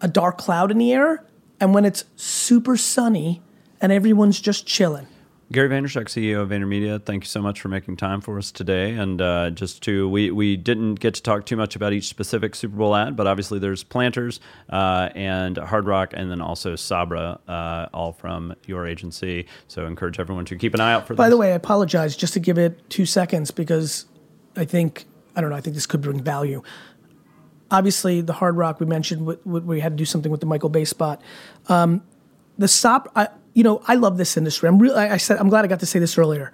a 0.00 0.06
dark 0.06 0.38
cloud 0.38 0.70
in 0.70 0.78
the 0.78 0.92
air 0.92 1.24
and 1.58 1.74
when 1.74 1.84
it's 1.84 2.04
super 2.14 2.76
sunny 2.76 3.42
and 3.80 3.90
everyone's 3.90 4.40
just 4.40 4.64
chilling? 4.64 5.08
Gary 5.50 5.70
Vaynerchuk, 5.70 6.04
CEO 6.04 6.42
of 6.42 6.50
VaynerMedia, 6.50 7.02
thank 7.02 7.24
you 7.24 7.28
so 7.28 7.40
much 7.40 7.58
for 7.58 7.68
making 7.68 7.96
time 7.96 8.20
for 8.20 8.36
us 8.36 8.52
today. 8.52 8.92
And 8.92 9.22
uh, 9.22 9.48
just 9.48 9.82
to, 9.84 10.06
we, 10.06 10.30
we 10.30 10.58
didn't 10.58 10.96
get 10.96 11.14
to 11.14 11.22
talk 11.22 11.46
too 11.46 11.56
much 11.56 11.74
about 11.74 11.94
each 11.94 12.06
specific 12.06 12.54
Super 12.54 12.76
Bowl 12.76 12.94
ad, 12.94 13.16
but 13.16 13.26
obviously 13.26 13.58
there's 13.58 13.82
Planters 13.82 14.40
uh, 14.68 15.08
and 15.14 15.56
Hard 15.56 15.86
Rock, 15.86 16.12
and 16.14 16.30
then 16.30 16.42
also 16.42 16.76
Sabra, 16.76 17.40
uh, 17.48 17.86
all 17.94 18.12
from 18.12 18.54
your 18.66 18.86
agency. 18.86 19.46
So 19.68 19.86
encourage 19.86 20.20
everyone 20.20 20.44
to 20.46 20.56
keep 20.56 20.74
an 20.74 20.80
eye 20.80 20.92
out 20.92 21.06
for. 21.06 21.14
That. 21.14 21.18
By 21.18 21.30
the 21.30 21.38
way, 21.38 21.52
I 21.52 21.56
apologize 21.56 22.14
just 22.14 22.34
to 22.34 22.40
give 22.40 22.58
it 22.58 22.90
two 22.90 23.06
seconds 23.06 23.50
because 23.50 24.04
I 24.54 24.66
think 24.66 25.06
I 25.34 25.40
don't 25.40 25.48
know. 25.48 25.56
I 25.56 25.62
think 25.62 25.74
this 25.74 25.86
could 25.86 26.02
bring 26.02 26.22
value. 26.22 26.62
Obviously, 27.70 28.20
the 28.20 28.34
Hard 28.34 28.56
Rock 28.56 28.80
we 28.80 28.86
mentioned, 28.86 29.24
we 29.44 29.80
had 29.80 29.92
to 29.92 29.96
do 29.96 30.04
something 30.04 30.30
with 30.30 30.40
the 30.40 30.46
Michael 30.46 30.68
Bay 30.68 30.84
spot. 30.84 31.22
Um, 31.68 32.02
the 32.58 32.68
stop. 32.68 33.12
You 33.58 33.64
know, 33.64 33.82
I 33.88 33.96
love 33.96 34.18
this 34.18 34.36
industry. 34.36 34.68
I'm 34.68 34.78
really, 34.78 34.94
I 34.94 35.16
said, 35.16 35.38
I'm 35.38 35.48
glad 35.48 35.64
I 35.64 35.68
got 35.68 35.80
to 35.80 35.86
say 35.86 35.98
this 35.98 36.16
earlier. 36.16 36.52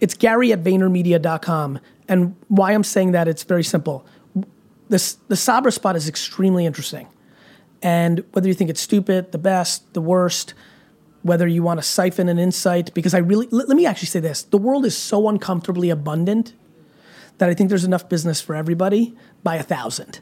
It's 0.00 0.14
Gary 0.14 0.50
at 0.52 0.64
VaynerMedia.com. 0.64 1.78
And 2.08 2.34
why 2.48 2.72
I'm 2.72 2.82
saying 2.82 3.12
that, 3.12 3.28
it's 3.28 3.44
very 3.44 3.62
simple. 3.62 4.04
This, 4.88 5.12
the 5.28 5.36
Sabra 5.36 5.70
spot 5.70 5.94
is 5.94 6.08
extremely 6.08 6.66
interesting. 6.66 7.06
And 7.82 8.24
whether 8.32 8.48
you 8.48 8.54
think 8.54 8.68
it's 8.68 8.80
stupid, 8.80 9.30
the 9.30 9.38
best, 9.38 9.94
the 9.94 10.00
worst, 10.00 10.54
whether 11.22 11.46
you 11.46 11.62
want 11.62 11.78
to 11.78 11.86
siphon 11.86 12.28
an 12.28 12.40
insight, 12.40 12.92
because 12.94 13.14
I 13.14 13.18
really, 13.18 13.46
let, 13.52 13.68
let 13.68 13.76
me 13.76 13.86
actually 13.86 14.08
say 14.08 14.18
this 14.18 14.42
the 14.42 14.58
world 14.58 14.84
is 14.84 14.96
so 14.96 15.28
uncomfortably 15.28 15.88
abundant 15.88 16.52
that 17.36 17.48
I 17.48 17.54
think 17.54 17.68
there's 17.68 17.84
enough 17.84 18.08
business 18.08 18.40
for 18.40 18.56
everybody 18.56 19.14
by 19.44 19.54
a 19.54 19.62
thousand. 19.62 20.18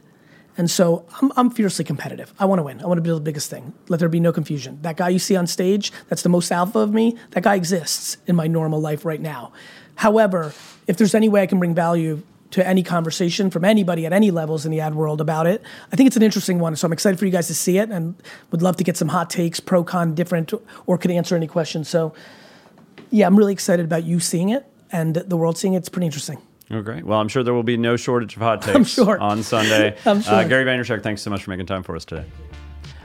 And 0.57 0.69
so 0.71 1.05
I'm, 1.21 1.31
I'm 1.37 1.49
fiercely 1.51 1.85
competitive. 1.85 2.33
I 2.39 2.45
want 2.45 2.59
to 2.59 2.63
win. 2.63 2.81
I 2.81 2.87
want 2.87 2.97
to 2.97 3.01
build 3.01 3.21
the 3.21 3.25
biggest 3.25 3.49
thing. 3.49 3.73
Let 3.89 3.99
there 3.99 4.09
be 4.09 4.19
no 4.19 4.33
confusion. 4.33 4.79
That 4.81 4.97
guy 4.97 5.09
you 5.09 5.19
see 5.19 5.35
on 5.35 5.45
stage, 5.45 5.91
that's 6.09 6.23
the 6.23 6.29
most 6.29 6.51
alpha 6.51 6.79
of 6.79 6.93
me, 6.93 7.15
that 7.31 7.43
guy 7.43 7.55
exists 7.55 8.17
in 8.25 8.35
my 8.35 8.47
normal 8.47 8.81
life 8.81 9.05
right 9.05 9.21
now. 9.21 9.53
However, 9.95 10.53
if 10.87 10.97
there's 10.97 11.13
any 11.15 11.29
way 11.29 11.41
I 11.43 11.45
can 11.45 11.59
bring 11.59 11.75
value 11.75 12.23
to 12.51 12.65
any 12.65 12.81
conversation 12.81 13.49
from 13.49 13.65
anybody 13.65 14.05
at 14.05 14.13
any 14.13 14.31
levels 14.31 14.65
in 14.65 14.71
the 14.71 14.79
ad 14.79 14.95
world 14.95 15.21
about 15.21 15.47
it, 15.47 15.61
I 15.91 15.95
think 15.95 16.07
it's 16.07 16.15
an 16.15 16.23
interesting 16.23 16.59
one. 16.59 16.75
So 16.75 16.85
I'm 16.85 16.93
excited 16.93 17.19
for 17.19 17.25
you 17.25 17.31
guys 17.31 17.47
to 17.47 17.55
see 17.55 17.77
it 17.77 17.89
and 17.89 18.15
would 18.51 18.61
love 18.61 18.77
to 18.77 18.83
get 18.83 18.97
some 18.97 19.09
hot 19.09 19.29
takes, 19.29 19.59
pro, 19.59 19.83
con, 19.83 20.15
different, 20.15 20.53
or 20.85 20.97
could 20.97 21.11
answer 21.11 21.35
any 21.35 21.47
questions. 21.47 21.89
So 21.89 22.13
yeah, 23.11 23.27
I'm 23.27 23.35
really 23.35 23.53
excited 23.53 23.85
about 23.85 24.05
you 24.05 24.19
seeing 24.19 24.49
it 24.49 24.65
and 24.91 25.15
the 25.15 25.37
world 25.37 25.57
seeing 25.57 25.73
it. 25.73 25.77
It's 25.77 25.89
pretty 25.89 26.05
interesting. 26.05 26.41
Oh, 26.69 26.81
great. 26.81 27.05
Well, 27.05 27.19
I'm 27.19 27.29
sure 27.29 27.43
there 27.43 27.53
will 27.53 27.63
be 27.63 27.77
no 27.77 27.95
shortage 27.95 28.35
of 28.35 28.41
hot 28.41 28.61
takes 28.63 28.89
sure. 28.89 29.19
on 29.19 29.41
Sunday. 29.43 29.95
I'm 30.05 30.21
sure. 30.21 30.33
Uh, 30.33 30.43
Gary 30.43 30.65
Vaynerchuk, 30.65 31.01
thanks 31.01 31.21
so 31.21 31.29
much 31.29 31.43
for 31.43 31.51
making 31.51 31.65
time 31.65 31.83
for 31.83 31.95
us 31.95 32.03
today. 32.03 32.25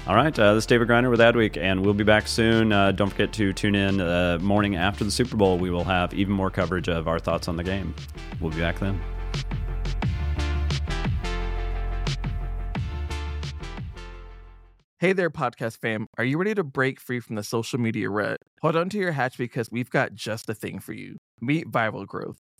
All 0.04 0.16
right, 0.16 0.36
uh, 0.36 0.54
this 0.54 0.64
is 0.64 0.66
David 0.66 0.88
Griner 0.88 1.10
with 1.10 1.20
Adweek, 1.20 1.56
and 1.56 1.80
we'll 1.84 1.94
be 1.94 2.02
back 2.02 2.26
soon. 2.26 2.72
Uh, 2.72 2.90
don't 2.90 3.10
forget 3.10 3.32
to 3.34 3.52
tune 3.52 3.76
in 3.76 4.00
uh, 4.00 4.38
morning 4.40 4.74
after 4.74 5.04
the 5.04 5.12
Super 5.12 5.36
Bowl. 5.36 5.58
We 5.58 5.70
will 5.70 5.84
have 5.84 6.12
even 6.12 6.34
more 6.34 6.50
coverage 6.50 6.88
of 6.88 7.06
our 7.06 7.20
thoughts 7.20 7.46
on 7.46 7.56
the 7.56 7.62
game. 7.62 7.94
We'll 8.40 8.50
be 8.50 8.58
back 8.58 8.80
then. 8.80 9.00
Hey 14.98 15.12
there, 15.12 15.30
podcast 15.30 15.78
fam. 15.78 16.08
Are 16.18 16.24
you 16.24 16.36
ready 16.36 16.54
to 16.54 16.64
break 16.64 17.00
free 17.00 17.20
from 17.20 17.36
the 17.36 17.42
social 17.44 17.78
media 17.78 18.10
rut? 18.10 18.38
Hold 18.60 18.74
on 18.76 18.88
to 18.88 18.98
your 18.98 19.12
hatch 19.12 19.38
because 19.38 19.68
we've 19.70 19.90
got 19.90 20.14
just 20.14 20.46
the 20.46 20.54
thing 20.54 20.80
for 20.80 20.92
you. 20.92 21.16
Meet 21.40 21.70
Viral 21.70 22.06
Growth 22.06 22.38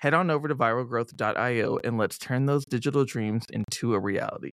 Head 0.00 0.14
on 0.14 0.30
over 0.30 0.48
to 0.48 0.54
viralgrowth.io 0.54 1.78
and 1.82 1.98
let's 1.98 2.18
turn 2.18 2.46
those 2.46 2.64
digital 2.64 3.04
dreams 3.04 3.44
into 3.52 3.94
a 3.94 4.00
reality. 4.00 4.52